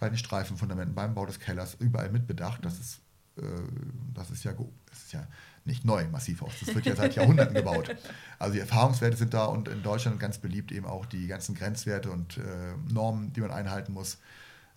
bei 0.00 0.08
den 0.08 0.18
Streifenfundamenten, 0.18 0.94
beim 0.94 1.14
Bau 1.14 1.26
des 1.26 1.38
Kellers 1.38 1.76
überall 1.78 2.10
mitbedacht. 2.10 2.64
Das 2.64 2.78
ist 2.78 3.00
äh, 3.36 3.42
das 4.14 4.30
ist 4.30 4.44
ja, 4.44 4.52
das 4.90 4.98
ist 5.04 5.12
ja 5.12 5.26
nicht 5.64 5.84
neu, 5.84 6.06
Massivhaus. 6.08 6.52
Das 6.60 6.74
wird 6.74 6.86
ja 6.86 6.96
seit 6.96 7.14
Jahrhunderten 7.14 7.54
gebaut. 7.54 7.94
Also 8.38 8.54
die 8.54 8.60
Erfahrungswerte 8.60 9.16
sind 9.16 9.32
da 9.32 9.46
und 9.46 9.68
in 9.68 9.82
Deutschland 9.82 10.18
ganz 10.20 10.38
beliebt 10.38 10.72
eben 10.72 10.86
auch 10.86 11.06
die 11.06 11.26
ganzen 11.26 11.54
Grenzwerte 11.54 12.10
und 12.10 12.38
äh, 12.38 12.42
Normen, 12.92 13.32
die 13.32 13.40
man 13.40 13.50
einhalten 13.50 13.92
muss. 13.92 14.18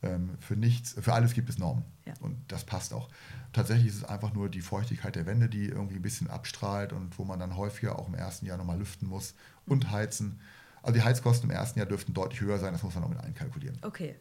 Ähm, 0.04 0.32
für 0.40 0.56
nichts, 0.56 0.96
für 1.00 1.14
alles 1.14 1.34
gibt 1.34 1.50
es 1.50 1.58
Normen. 1.58 1.84
Ja. 2.06 2.14
Und 2.20 2.38
das 2.48 2.64
passt 2.64 2.94
auch. 2.94 3.10
Tatsächlich 3.54 3.88
ist 3.88 3.96
es 3.96 4.04
einfach 4.04 4.34
nur 4.34 4.50
die 4.50 4.62
Feuchtigkeit 4.62 5.16
der 5.16 5.26
Wände, 5.26 5.50
die 5.50 5.66
irgendwie 5.66 5.96
ein 5.96 6.02
bisschen 6.02 6.30
abstrahlt 6.30 6.94
und 6.94 7.18
wo 7.18 7.24
man 7.24 7.40
dann 7.40 7.56
häufiger 7.56 7.98
auch 7.98 8.08
im 8.08 8.16
ersten 8.16 8.46
Jahr 8.46 8.58
nochmal 8.58 8.78
lüften 8.78 9.08
muss 9.08 9.36
und 9.66 9.92
heizen. 9.92 10.42
Also 10.84 11.00
die 11.00 11.04
Heizkosten 11.04 11.50
im 11.50 11.56
ersten 11.56 11.80
Jahr 11.80 11.88
dürften 11.88 12.14
deutlich 12.14 12.42
höher 12.42 12.60
sein, 12.60 12.74
das 12.74 12.84
muss 12.84 12.94
man 12.94 13.04
auch 13.06 13.10
mit 13.10 13.20
einkalkulieren. 13.20 13.80
Okay, 13.82 14.16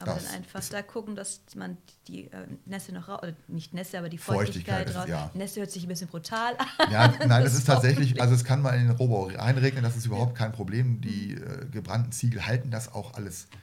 aber 0.00 0.14
das 0.14 0.24
dann 0.24 0.34
einfach 0.34 0.60
da 0.68 0.82
gucken, 0.82 1.14
dass 1.14 1.40
man 1.54 1.78
die 2.08 2.30
äh, 2.30 2.46
Nässe 2.66 2.92
noch 2.92 3.08
raus, 3.08 3.20
oder 3.22 3.32
nicht 3.48 3.72
Nässe, 3.72 3.98
aber 3.98 4.08
die 4.08 4.18
Feuchtigkeit, 4.18 4.88
Feuchtigkeit 4.88 5.02
raus. 5.02 5.08
Ja. 5.08 5.30
Nässe 5.34 5.60
hört 5.60 5.70
sich 5.70 5.84
ein 5.84 5.88
bisschen 5.88 6.08
brutal 6.08 6.56
an. 6.58 6.92
Ja, 6.92 7.14
nein, 7.26 7.44
das, 7.44 7.54
ist 7.54 7.66
tatsächlich, 7.66 8.20
also 8.20 8.34
es 8.34 8.44
kann 8.44 8.60
mal 8.60 8.72
in 8.72 8.88
den 8.88 8.96
Rohbau 8.96 9.28
einregnen, 9.38 9.82
das 9.82 9.96
ist 9.96 10.06
überhaupt 10.06 10.34
kein 10.34 10.52
Problem. 10.52 11.00
Die 11.00 11.34
äh, 11.34 11.66
gebrannten 11.70 12.12
Ziegel 12.12 12.44
halten 12.46 12.70
das 12.70 12.92
auch 12.92 13.14
alles 13.14 13.46
mhm. 13.46 13.58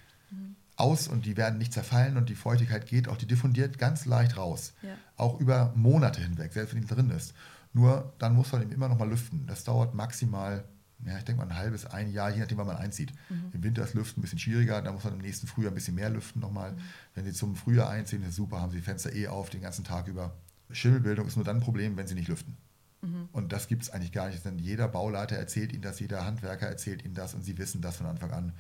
Aus 0.81 1.07
und 1.07 1.25
die 1.25 1.37
werden 1.37 1.57
nicht 1.57 1.73
zerfallen 1.73 2.17
und 2.17 2.29
die 2.29 2.35
Feuchtigkeit 2.35 2.85
geht 2.85 3.07
auch, 3.07 3.17
die 3.17 3.27
diffundiert 3.27 3.77
ganz 3.77 4.05
leicht 4.05 4.37
raus. 4.37 4.73
Ja. 4.81 4.89
Auch 5.15 5.39
über 5.39 5.71
Monate 5.75 6.21
hinweg, 6.21 6.51
selbst 6.53 6.73
wenn 6.73 6.81
die 6.81 6.87
drin 6.87 7.09
ist. 7.11 7.33
Nur 7.73 8.13
dann 8.19 8.35
muss 8.35 8.51
man 8.51 8.61
eben 8.61 8.71
immer 8.71 8.89
noch 8.89 8.97
mal 8.97 9.09
lüften. 9.09 9.45
Das 9.47 9.63
dauert 9.63 9.93
maximal 9.93 10.65
ja, 11.05 11.17
ich 11.17 11.23
denke 11.23 11.41
mal 11.41 11.51
ein 11.51 11.57
halbes, 11.57 11.85
ein 11.85 12.11
Jahr, 12.11 12.29
je 12.29 12.39
nachdem, 12.39 12.57
wann 12.57 12.67
man 12.67 12.77
einzieht. 12.77 13.11
Mhm. 13.29 13.51
Im 13.53 13.63
Winter 13.63 13.83
ist 13.83 13.93
Lüften 13.93 14.19
ein 14.19 14.21
bisschen 14.21 14.39
schwieriger, 14.39 14.81
da 14.81 14.91
muss 14.91 15.03
man 15.03 15.13
im 15.13 15.19
nächsten 15.19 15.47
Frühjahr 15.47 15.71
ein 15.71 15.75
bisschen 15.75 15.95
mehr 15.95 16.09
lüften 16.09 16.41
nochmal. 16.41 16.73
Mhm. 16.73 16.77
Wenn 17.15 17.25
Sie 17.25 17.33
zum 17.33 17.55
Frühjahr 17.55 17.89
einziehen, 17.89 18.23
ist 18.23 18.35
super, 18.35 18.61
haben 18.61 18.71
Sie 18.71 18.77
die 18.77 18.83
Fenster 18.83 19.13
eh 19.13 19.27
auf 19.27 19.49
den 19.49 19.61
ganzen 19.61 19.83
Tag 19.83 20.07
über. 20.07 20.33
Schimmelbildung 20.69 21.27
ist 21.27 21.35
nur 21.35 21.45
dann 21.45 21.57
ein 21.57 21.61
Problem, 21.61 21.97
wenn 21.97 22.07
Sie 22.07 22.15
nicht 22.15 22.27
lüften. 22.27 22.55
Mhm. 23.01 23.29
Und 23.31 23.51
das 23.51 23.67
gibt 23.67 23.83
es 23.83 23.89
eigentlich 23.89 24.11
gar 24.11 24.29
nicht, 24.29 24.45
denn 24.45 24.59
jeder 24.59 24.87
Bauleiter 24.87 25.35
erzählt 25.35 25.73
Ihnen 25.73 25.81
das, 25.81 25.99
jeder 25.99 26.25
Handwerker 26.25 26.67
erzählt 26.67 27.03
Ihnen 27.03 27.15
das 27.15 27.33
und 27.33 27.43
Sie 27.43 27.57
wissen 27.57 27.81
das 27.81 27.97
von 27.97 28.05
Anfang 28.05 28.31
an. 28.31 28.53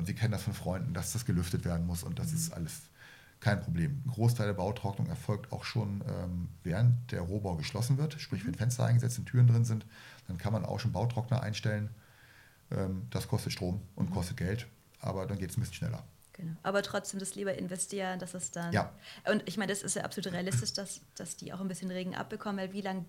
Und 0.00 0.06
Sie 0.06 0.14
kennen 0.14 0.32
das 0.32 0.44
von 0.44 0.54
Freunden, 0.54 0.94
dass 0.94 1.12
das 1.12 1.26
gelüftet 1.26 1.66
werden 1.66 1.86
muss 1.86 2.04
und 2.04 2.18
das 2.18 2.30
mhm. 2.30 2.36
ist 2.36 2.54
alles 2.54 2.80
kein 3.38 3.60
Problem. 3.60 4.00
Ein 4.06 4.10
Großteil 4.10 4.46
der 4.46 4.54
Bautrocknung 4.54 5.06
erfolgt 5.08 5.52
auch 5.52 5.64
schon, 5.64 6.02
ähm, 6.08 6.48
während 6.64 7.12
der 7.12 7.20
Rohbau 7.20 7.56
geschlossen 7.56 7.98
wird, 7.98 8.18
sprich, 8.18 8.46
wenn 8.46 8.52
mhm. 8.52 8.56
Fenster 8.56 8.86
eingesetzt 8.86 9.16
sind, 9.16 9.26
Türen 9.26 9.46
drin 9.46 9.66
sind, 9.66 9.84
dann 10.26 10.38
kann 10.38 10.54
man 10.54 10.64
auch 10.64 10.80
schon 10.80 10.92
Bautrockner 10.92 11.42
einstellen. 11.42 11.90
Ähm, 12.70 13.08
das 13.10 13.28
kostet 13.28 13.52
Strom 13.52 13.82
und 13.94 14.08
mhm. 14.08 14.14
kostet 14.14 14.38
Geld, 14.38 14.68
aber 15.00 15.26
dann 15.26 15.38
geht 15.38 15.50
es 15.50 15.58
ein 15.58 15.60
bisschen 15.60 15.74
schneller. 15.74 16.02
Genau. 16.40 16.56
Aber 16.62 16.82
trotzdem 16.82 17.20
das 17.20 17.34
lieber 17.34 17.56
investieren, 17.56 18.18
dass 18.18 18.34
es 18.34 18.50
dann. 18.50 18.72
Ja. 18.72 18.90
Und 19.30 19.42
ich 19.46 19.58
meine, 19.58 19.72
das 19.72 19.82
ist 19.82 19.96
ja 19.96 20.04
absolut 20.04 20.32
realistisch, 20.32 20.72
dass, 20.72 21.00
dass 21.14 21.36
die 21.36 21.52
auch 21.52 21.60
ein 21.60 21.68
bisschen 21.68 21.90
Regen 21.90 22.14
abbekommen, 22.14 22.58
weil 22.58 22.72
wie 22.72 22.80
lange 22.80 23.04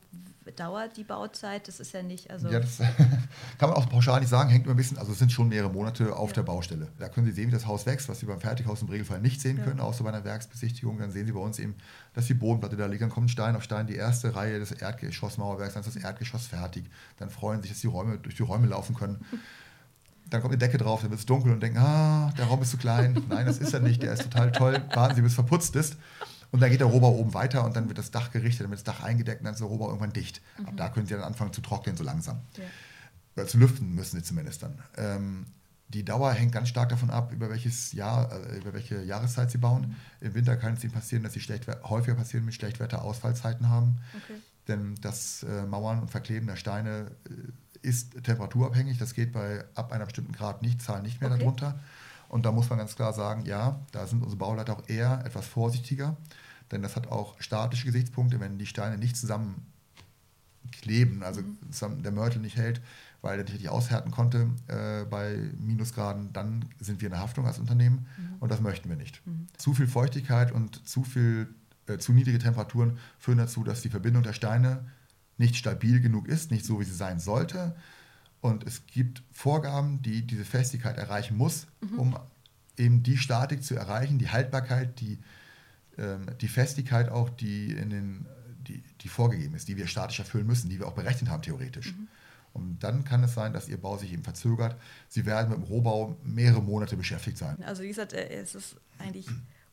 dauert 0.58 0.98
die 0.98 1.06
Bauzeit? 1.06 1.68
Das 1.68 1.80
ist 1.80 1.94
ja 1.94 2.04
nicht. 2.04 2.30
Also 2.30 2.50
ja, 2.50 2.60
das 2.60 2.78
kann 3.58 3.70
man 3.70 3.74
auch 3.74 3.90
pauschal 3.90 4.20
nicht 4.20 4.30
sagen, 4.30 4.50
hängt 4.50 4.66
immer 4.66 4.74
ein 4.74 4.78
bisschen, 4.78 4.98
also 4.98 5.14
es 5.14 5.20
sind 5.20 5.32
schon 5.32 5.48
mehrere 5.48 5.72
Monate 5.72 6.16
auf 6.16 6.32
ja. 6.32 6.36
der 6.36 6.44
Baustelle. 6.44 6.90
Da 7.00 7.08
können 7.08 7.26
Sie 7.26 7.32
sehen, 7.32 7.48
wie 7.48 7.54
das 7.54 7.66
Haus 7.66 7.86
wächst, 7.86 8.10
was 8.10 8.20
Sie 8.20 8.26
beim 8.26 8.42
Fertighaus 8.42 8.82
im 8.82 8.90
Regelfall 8.90 9.22
nicht 9.22 9.40
sehen 9.40 9.58
ja. 9.58 9.64
können, 9.64 9.80
außer 9.80 10.04
bei 10.04 10.10
einer 10.10 10.26
Werksbesichtigung. 10.26 11.00
Dann 11.00 11.12
sehen 11.12 11.26
Sie 11.26 11.32
bei 11.32 11.40
uns 11.40 11.58
eben, 11.60 11.76
dass 12.14 12.26
die 12.26 12.34
Bodenplatte 12.34 12.76
da 12.76 12.88
liegt, 12.88 13.02
dann 13.02 13.10
kommt 13.10 13.32
Stein 13.32 13.56
auf 13.56 13.64
Stein, 13.64 13.88
die 13.88 13.96
erste 13.96 14.36
Reihe 14.36 14.60
des 14.60 14.74
Erdgeschossmauerwerks, 14.74 15.76
dann 15.76 15.84
ist 15.84 15.96
das 15.96 16.04
Erdgeschoss 16.04 16.48
fertig. 16.48 16.86
Dann 17.18 17.30
freuen 17.30 17.62
sich, 17.62 17.72
dass 17.72 17.80
die 17.80 17.88
Räume 17.88 18.18
durch 18.18 18.36
die 18.36 18.44
Räume 18.44 18.68
laufen 18.68 18.96
können. 18.96 19.24
dann 20.32 20.42
kommt 20.42 20.54
eine 20.54 20.60
Decke 20.60 20.78
drauf, 20.78 21.02
dann 21.02 21.12
wird 21.12 21.20
es 21.20 21.26
dunkel 21.26 21.52
und 21.52 21.62
denken, 21.62 21.78
ah, 21.78 22.34
der 22.38 22.46
Raum 22.46 22.62
ist 22.62 22.72
zu 22.72 22.78
klein. 22.78 23.22
Nein, 23.30 23.46
das 23.46 23.58
ist 23.58 23.74
er 23.74 23.82
nicht, 23.82 24.02
der 24.02 24.14
ist 24.14 24.24
total 24.24 24.52
toll. 24.52 24.82
Warten 24.94 25.16
Sie, 25.16 25.22
bis 25.22 25.34
es 25.34 25.36
verputzt 25.36 25.76
ist. 25.76 25.98
Und 26.52 26.62
dann 26.62 26.70
geht 26.70 26.80
der 26.80 26.88
Rohbau 26.88 27.12
oben 27.16 27.34
weiter 27.34 27.66
und 27.66 27.76
dann 27.76 27.88
wird 27.90 27.98
das 27.98 28.12
Dach 28.12 28.32
gerichtet, 28.32 28.62
dann 28.62 28.72
wird 28.72 28.80
das 28.80 28.96
Dach 28.96 29.04
eingedeckt 29.04 29.42
und 29.42 29.46
dann 29.46 29.54
ist 29.54 29.60
der 29.60 29.68
Rohbau 29.68 29.88
irgendwann 29.88 30.14
dicht. 30.14 30.42
Mhm. 30.58 30.66
Ab 30.68 30.74
da 30.78 30.90
können 30.90 31.06
Sie 31.06 31.14
dann 31.14 31.24
anfangen 31.24 31.54
zu 31.54 31.62
trocknen, 31.62 31.98
so 31.98 32.04
langsam. 32.04 32.40
Ja. 32.58 32.64
Oder 33.36 33.48
zu 33.48 33.58
lüften 33.58 33.94
müssen 33.94 34.18
Sie 34.18 34.24
zumindest 34.24 34.64
dann. 34.64 34.80
Ähm, 34.98 35.46
die 35.90 36.06
Dauer 36.06 36.32
hängt 36.32 36.54
ganz 36.54 36.70
stark 36.70 36.90
davon 36.90 37.10
ab, 37.10 37.34
über 37.34 37.50
welches 37.50 37.92
Jahr, 37.92 38.32
äh, 38.32 38.58
über 38.58 38.74
welche 38.74 39.04
Jahreszeit 39.04 39.52
Sie 39.52 39.58
bauen. 39.58 39.82
Mhm. 40.22 40.28
Im 40.28 40.34
Winter 40.34 40.56
kann 40.56 40.74
es 40.74 40.84
Ihnen 40.84 40.94
passieren, 40.94 41.24
dass 41.24 41.34
Sie 41.34 41.42
schlecht, 41.42 41.68
häufiger 41.84 42.16
passieren 42.16 42.46
mit 42.46 42.54
Schlechtwetter-Ausfallzeiten 42.54 43.70
haben. 43.70 43.98
Okay. 44.14 44.40
Denn 44.70 44.96
das 45.02 45.44
äh, 45.44 45.66
Mauern 45.66 46.00
und 46.00 46.10
Verkleben 46.10 46.48
der 46.48 46.56
Steine 46.56 47.12
äh, 47.30 47.32
ist 47.82 48.24
temperaturabhängig. 48.24 48.98
Das 48.98 49.14
geht 49.14 49.32
bei 49.32 49.64
ab 49.76 49.92
einer 49.92 50.06
bestimmten 50.06 50.34
Grad 50.34 50.62
nicht, 50.62 50.82
Zahlen 50.82 51.04
nicht 51.04 51.22
mehr 51.22 51.32
okay. 51.32 51.40
darunter. 51.40 51.80
Und 52.30 52.46
da 52.46 52.52
muss 52.52 52.70
man 52.70 52.80
ganz 52.80 52.96
klar 52.96 53.14
sagen, 53.14 53.46
ja, 53.46 53.80
da 53.92 54.08
sind 54.08 54.24
unsere 54.24 54.38
Bauleiter 54.38 54.74
auch 54.74 54.88
eher 54.88 55.24
etwas 55.26 55.48
vorsichtiger, 55.48 56.16
denn 56.72 56.82
das 56.82 56.96
hat 56.96 57.08
auch 57.08 57.40
statische 57.42 57.86
Gesichtspunkte, 57.86 58.40
wenn 58.40 58.58
die 58.58 58.66
Steine 58.66 58.98
nicht 58.98 59.18
zusammen 59.18 59.66
kleben, 60.72 61.24
also 61.24 61.42
mhm. 61.42 62.04
der 62.04 62.12
Mörtel 62.14 62.42
nicht 62.42 62.56
hält, 62.56 62.82
weil 63.22 63.40
er 63.40 63.44
nicht 63.44 63.68
aushärten 63.68 64.12
konnte 64.12 64.50
äh, 64.68 65.04
bei 65.06 65.38
Minusgraden, 65.60 66.32
dann 66.32 66.66
sind 66.80 67.02
wir 67.02 67.08
in 67.08 67.12
der 67.12 67.22
Haftung 67.22 67.46
als 67.46 67.60
Unternehmen 67.60 68.08
mhm. 68.18 68.36
und 68.40 68.50
das 68.50 68.62
möchten 68.62 68.88
wir 68.88 68.96
nicht. 68.96 69.26
Mhm. 69.28 69.48
Zu 69.58 69.74
viel 69.74 69.88
Feuchtigkeit 69.88 70.52
und 70.52 70.88
zu 70.88 71.04
viel 71.04 71.54
äh, 71.88 71.98
zu 71.98 72.14
niedrige 72.14 72.40
Temperaturen 72.40 72.98
führen 73.20 73.40
dazu, 73.40 73.64
dass 73.64 73.82
die 73.82 73.90
Verbindung 73.90 74.24
der 74.24 74.34
Steine 74.34 74.86
nicht 75.42 75.58
stabil 75.58 76.00
genug 76.00 76.28
ist, 76.28 76.52
nicht 76.52 76.66
so, 76.66 76.80
wie 76.80 76.86
sie 76.86 76.94
sein 76.94 77.20
sollte. 77.20 77.76
Und 78.40 78.66
es 78.66 78.86
gibt 78.86 79.24
Vorgaben, 79.32 80.02
die 80.02 80.22
diese 80.22 80.46
Festigkeit 80.46 80.98
erreichen 80.98 81.36
muss, 81.36 81.68
mhm. 81.82 82.00
um 82.00 82.20
eben 82.78 83.04
die 83.04 83.18
Statik 83.18 83.64
zu 83.64 83.76
erreichen, 83.76 84.18
die 84.20 84.30
Haltbarkeit, 84.30 85.00
die, 85.02 85.20
ähm, 85.98 86.28
die 86.40 86.48
Festigkeit 86.48 87.10
auch, 87.10 87.30
die, 87.30 87.72
in 87.72 87.90
den, 87.90 88.26
die, 88.68 88.84
die 89.02 89.10
vorgegeben 89.10 89.56
ist, 89.56 89.68
die 89.68 89.78
wir 89.78 89.88
statisch 89.88 90.20
erfüllen 90.20 90.48
müssen, 90.48 90.70
die 90.70 90.80
wir 90.80 90.88
auch 90.88 90.94
berechnet 90.94 91.30
haben 91.30 91.42
theoretisch. 91.42 91.94
Mhm. 91.94 92.08
Und 92.54 92.80
dann 92.80 93.04
kann 93.04 93.24
es 93.24 93.34
sein, 93.34 93.54
dass 93.54 93.70
Ihr 93.70 93.78
Bau 93.78 93.98
sich 93.98 94.12
eben 94.12 94.24
verzögert. 94.24 94.76
Sie 95.08 95.26
werden 95.26 95.50
mit 95.50 95.58
dem 95.58 95.64
Rohbau 95.64 96.18
mehrere 96.24 96.62
Monate 96.62 96.98
beschäftigt 96.98 97.38
sein. 97.38 97.64
Also 97.64 97.84
wie 97.84 97.88
gesagt, 97.88 98.14
äh, 98.14 98.28
es 98.30 98.56
ist 98.56 98.76
eigentlich 98.98 99.28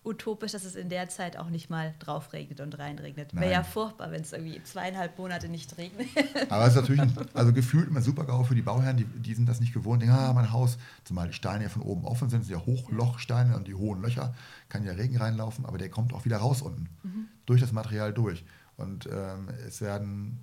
utopisch, 0.08 0.52
dass 0.52 0.64
es 0.64 0.74
in 0.74 0.88
der 0.88 1.08
Zeit 1.08 1.36
auch 1.36 1.50
nicht 1.50 1.70
mal 1.70 1.94
drauf 1.98 2.32
regnet 2.32 2.60
und 2.60 2.78
reinregnet. 2.78 3.34
Wäre 3.34 3.52
ja 3.52 3.62
furchtbar, 3.62 4.10
wenn 4.10 4.22
es 4.22 4.32
irgendwie 4.32 4.62
zweieinhalb 4.62 5.18
Monate 5.18 5.48
nicht 5.48 5.76
regnet. 5.78 6.08
Aber 6.48 6.64
es 6.64 6.74
ist 6.74 6.80
natürlich, 6.80 7.00
ein, 7.00 7.14
also 7.34 7.52
gefühlt 7.52 7.88
immer 7.88 8.00
super 8.00 8.24
GAU 8.24 8.44
für 8.44 8.54
die 8.54 8.62
Bauherren, 8.62 8.96
die, 8.96 9.04
die 9.04 9.34
sind 9.34 9.48
das 9.48 9.60
nicht 9.60 9.72
gewohnt. 9.72 10.02
Denken, 10.02 10.16
ah, 10.16 10.32
mein 10.32 10.50
Haus, 10.52 10.78
zumal 11.04 11.28
die 11.28 11.34
Steine 11.34 11.64
ja 11.64 11.70
von 11.70 11.82
oben 11.82 12.04
offen 12.04 12.28
sind, 12.28 12.44
sind 12.44 12.52
ja 12.52 12.64
Hochlochsteine 12.64 13.54
und 13.56 13.68
die 13.68 13.74
hohen 13.74 14.02
Löcher, 14.02 14.34
kann 14.68 14.84
ja 14.84 14.92
Regen 14.92 15.16
reinlaufen, 15.16 15.66
aber 15.66 15.78
der 15.78 15.90
kommt 15.90 16.12
auch 16.14 16.24
wieder 16.24 16.38
raus 16.38 16.62
unten, 16.62 16.88
mhm. 17.02 17.28
durch 17.46 17.60
das 17.60 17.72
Material 17.72 18.12
durch. 18.12 18.44
Und 18.76 19.08
ähm, 19.12 19.48
es 19.66 19.80
werden 19.80 20.40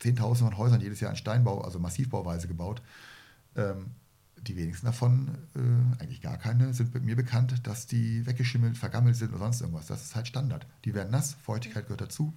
Zehntausende 0.00 0.50
von 0.50 0.58
Häusern 0.58 0.80
jedes 0.80 1.00
Jahr 1.00 1.10
in 1.10 1.16
Steinbau, 1.16 1.60
also 1.60 1.78
Massivbauweise 1.78 2.48
gebaut. 2.48 2.82
Ähm, 3.56 3.92
die 4.42 4.56
wenigsten 4.56 4.86
davon, 4.86 5.28
äh, 5.54 6.02
eigentlich 6.02 6.20
gar 6.20 6.38
keine, 6.38 6.72
sind 6.72 6.94
mir 7.04 7.16
bekannt, 7.16 7.66
dass 7.66 7.86
die 7.86 8.26
weggeschimmelt, 8.26 8.76
vergammelt 8.76 9.16
sind 9.16 9.30
oder 9.30 9.40
sonst 9.40 9.60
irgendwas. 9.60 9.86
Das 9.86 10.02
ist 10.02 10.14
halt 10.14 10.28
Standard. 10.28 10.66
Die 10.84 10.94
werden 10.94 11.10
nass, 11.10 11.36
Feuchtigkeit 11.42 11.84
gehört 11.84 12.00
dazu. 12.00 12.32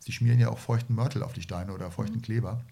Sie 0.00 0.12
schmieren 0.12 0.38
ja 0.38 0.48
auch 0.48 0.58
feuchten 0.58 0.94
Mörtel 0.94 1.22
auf 1.22 1.32
die 1.32 1.42
Steine 1.42 1.72
oder 1.72 1.90
feuchten 1.90 2.18
mhm. 2.18 2.22
Kleber. 2.22 2.62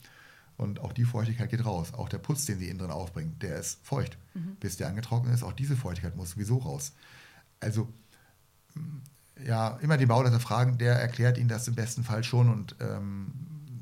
Und 0.57 0.81
auch 0.81 0.92
die 0.92 1.05
Feuchtigkeit 1.05 1.51
geht 1.51 1.64
raus. 1.64 1.95
Auch 1.95 2.09
der 2.09 2.18
Putz, 2.18 2.45
den 2.45 2.59
sie 2.59 2.68
innen 2.68 2.79
drin 2.79 2.90
aufbringen, 2.90 3.38
der 3.40 3.57
ist 3.57 3.85
feucht. 3.85 4.18
Mhm. 4.35 4.57
Bis 4.61 4.77
der 4.77 4.88
angetrocknet 4.88 5.35
ist, 5.35 5.42
auch 5.42 5.53
diese 5.53 5.77
Feuchtigkeit 5.77 6.16
muss 6.16 6.33
sowieso 6.33 6.59
raus. 6.59 6.92
Also, 7.61 7.88
mm, 8.75 8.99
ja, 9.47 9.79
immer 9.81 9.97
die 9.97 10.07
Bauleiter 10.07 10.40
fragen, 10.40 10.79
der 10.79 10.95
erklärt 10.95 11.38
ihnen 11.38 11.49
das 11.49 11.68
im 11.68 11.75
besten 11.75 12.05
Fall 12.05 12.23
schon 12.23 12.51
und 12.51 12.77
ähm, 12.81 13.33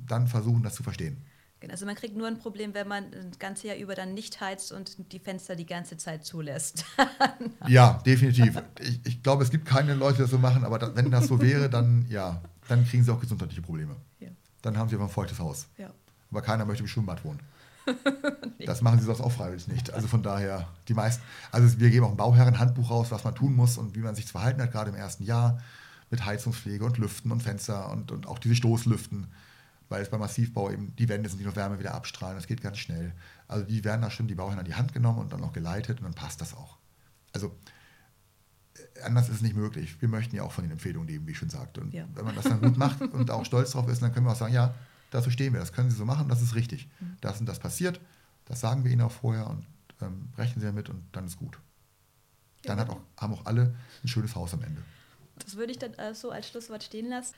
dann 0.06 0.28
versuchen, 0.28 0.62
das 0.62 0.74
zu 0.74 0.82
verstehen. 0.82 1.16
Genau, 1.60 1.72
also 1.72 1.84
man 1.84 1.94
kriegt 1.94 2.16
nur 2.16 2.26
ein 2.26 2.38
Problem, 2.38 2.72
wenn 2.72 2.88
man 2.88 3.10
das 3.10 3.38
ganze 3.38 3.68
Jahr 3.68 3.76
über 3.76 3.94
dann 3.94 4.14
nicht 4.14 4.40
heizt 4.40 4.72
und 4.72 5.12
die 5.12 5.18
Fenster 5.18 5.56
die 5.56 5.66
ganze 5.66 5.98
Zeit 5.98 6.24
zulässt. 6.24 6.86
ja, 7.68 8.00
definitiv. 8.06 8.62
Ich, 8.80 9.00
ich, 9.04 9.22
glaube, 9.22 9.44
es 9.44 9.50
gibt 9.50 9.66
keine 9.66 9.94
Leute, 9.94 10.16
die 10.16 10.22
das 10.22 10.30
so 10.30 10.38
machen, 10.38 10.64
aber 10.64 10.78
da, 10.78 10.96
wenn 10.96 11.10
das 11.10 11.26
so 11.28 11.40
wäre, 11.40 11.68
dann 11.68 12.06
ja, 12.08 12.40
dann 12.68 12.86
kriegen 12.86 13.04
sie 13.04 13.12
auch 13.12 13.20
gesundheitliche 13.20 13.60
Probleme. 13.60 13.94
Ja. 14.20 14.28
Dann 14.62 14.78
haben 14.78 14.88
sie 14.88 14.94
aber 14.94 15.04
ein 15.04 15.10
feuchtes 15.10 15.38
Haus. 15.38 15.66
Ja. 15.76 15.90
Aber 16.30 16.40
keiner 16.40 16.64
möchte 16.64 16.82
im 16.82 16.88
Schwimmbad 16.88 17.24
wohnen. 17.24 17.40
nee. 18.58 18.64
Das 18.64 18.80
machen 18.80 18.98
sie 18.98 19.04
sonst 19.04 19.20
auch 19.20 19.32
freiwillig 19.32 19.68
nicht. 19.68 19.92
Also 19.92 20.08
von 20.08 20.22
daher, 20.22 20.68
die 20.88 20.94
meisten, 20.94 21.22
also 21.50 21.78
wir 21.78 21.90
geben 21.90 22.06
auch 22.06 22.10
ein 22.10 22.16
Bauherrenhandbuch 22.16 22.90
raus, 22.90 23.10
was 23.10 23.24
man 23.24 23.34
tun 23.34 23.54
muss 23.54 23.76
und 23.76 23.94
wie 23.94 24.00
man 24.00 24.14
sich 24.14 24.26
zu 24.26 24.32
verhalten 24.32 24.62
hat, 24.62 24.72
gerade 24.72 24.90
im 24.90 24.96
ersten 24.96 25.24
Jahr 25.24 25.60
mit 26.10 26.24
Heizungspflege 26.24 26.84
und 26.84 26.96
Lüften 26.96 27.30
und 27.32 27.42
Fenster 27.42 27.90
und, 27.90 28.12
und 28.12 28.26
auch 28.26 28.38
diese 28.38 28.54
Stoßlüften 28.54 29.26
weil 29.90 30.02
es 30.02 30.08
beim 30.08 30.20
Massivbau 30.20 30.70
eben 30.70 30.94
die 30.96 31.08
Wände 31.08 31.28
sind, 31.28 31.40
die 31.40 31.44
noch 31.44 31.56
Wärme 31.56 31.78
wieder 31.78 31.94
abstrahlen. 31.94 32.36
Das 32.36 32.46
geht 32.46 32.62
ganz 32.62 32.78
schnell. 32.78 33.12
Also 33.48 33.66
die 33.66 33.84
werden 33.84 34.00
da 34.00 34.10
schon 34.10 34.28
die 34.28 34.36
Bauherren 34.36 34.60
an 34.60 34.64
die 34.64 34.76
Hand 34.76 34.94
genommen 34.94 35.18
und 35.18 35.32
dann 35.32 35.40
noch 35.40 35.52
geleitet 35.52 35.98
und 35.98 36.04
dann 36.04 36.14
passt 36.14 36.40
das 36.40 36.54
auch. 36.54 36.78
Also 37.32 37.54
äh, 38.76 39.02
anders 39.02 39.28
ist 39.28 39.36
es 39.36 39.42
nicht 39.42 39.56
möglich. 39.56 40.00
Wir 40.00 40.08
möchten 40.08 40.36
ja 40.36 40.44
auch 40.44 40.52
von 40.52 40.64
den 40.64 40.70
Empfehlungen 40.70 41.08
leben, 41.08 41.26
wie 41.26 41.32
ich 41.32 41.38
schon 41.38 41.50
sagte. 41.50 41.80
Und 41.80 41.92
ja. 41.92 42.06
wenn 42.14 42.24
man 42.24 42.36
das 42.36 42.44
dann 42.44 42.60
gut 42.60 42.76
macht 42.78 43.02
und 43.02 43.30
auch 43.32 43.44
stolz 43.44 43.72
drauf 43.72 43.88
ist, 43.88 44.00
dann 44.00 44.14
können 44.14 44.26
wir 44.26 44.32
auch 44.32 44.36
sagen, 44.36 44.54
ja, 44.54 44.74
dazu 45.10 45.28
stehen 45.28 45.52
wir, 45.52 45.60
das 45.60 45.72
können 45.72 45.90
Sie 45.90 45.96
so 45.96 46.04
machen, 46.04 46.28
das 46.28 46.40
ist 46.40 46.54
richtig. 46.54 46.88
Mhm. 47.00 47.16
Das 47.20 47.40
und 47.40 47.46
das 47.46 47.58
passiert, 47.58 48.00
das 48.44 48.60
sagen 48.60 48.84
wir 48.84 48.92
Ihnen 48.92 49.02
auch 49.02 49.12
vorher 49.12 49.50
und 49.50 49.66
ähm, 50.00 50.28
rechnen 50.38 50.60
Sie 50.60 50.66
damit 50.66 50.88
und 50.88 51.02
dann 51.10 51.26
ist 51.26 51.36
gut. 51.36 51.58
Dann 52.62 52.78
ja. 52.78 52.88
auch, 52.88 53.00
haben 53.16 53.34
auch 53.34 53.44
alle 53.44 53.74
ein 54.04 54.08
schönes 54.08 54.36
Haus 54.36 54.54
am 54.54 54.62
Ende. 54.62 54.82
Das 55.38 55.56
würde 55.56 55.72
ich 55.72 55.78
dann 55.80 55.94
äh, 55.94 56.14
so 56.14 56.30
als 56.30 56.48
Schlusswort 56.48 56.84
stehen 56.84 57.08
lassen. 57.08 57.34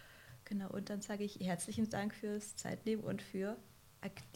Genau, 0.52 0.68
und 0.68 0.90
dann 0.90 1.00
sage 1.00 1.24
ich 1.24 1.40
herzlichen 1.40 1.88
Dank 1.88 2.14
fürs 2.14 2.56
Zeitnehmen 2.56 3.02
und 3.02 3.22
für 3.22 3.56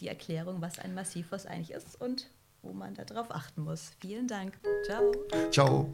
die 0.01 0.09
Erklärung, 0.09 0.63
was 0.63 0.79
ein 0.79 0.95
Massivhaus 0.95 1.45
eigentlich 1.45 1.73
ist 1.73 2.01
und 2.01 2.31
wo 2.63 2.73
man 2.73 2.95
darauf 2.95 3.31
achten 3.31 3.61
muss. 3.61 3.93
Vielen 4.01 4.27
Dank. 4.27 4.59
Ciao. 4.87 5.13
Ciao. 5.51 5.93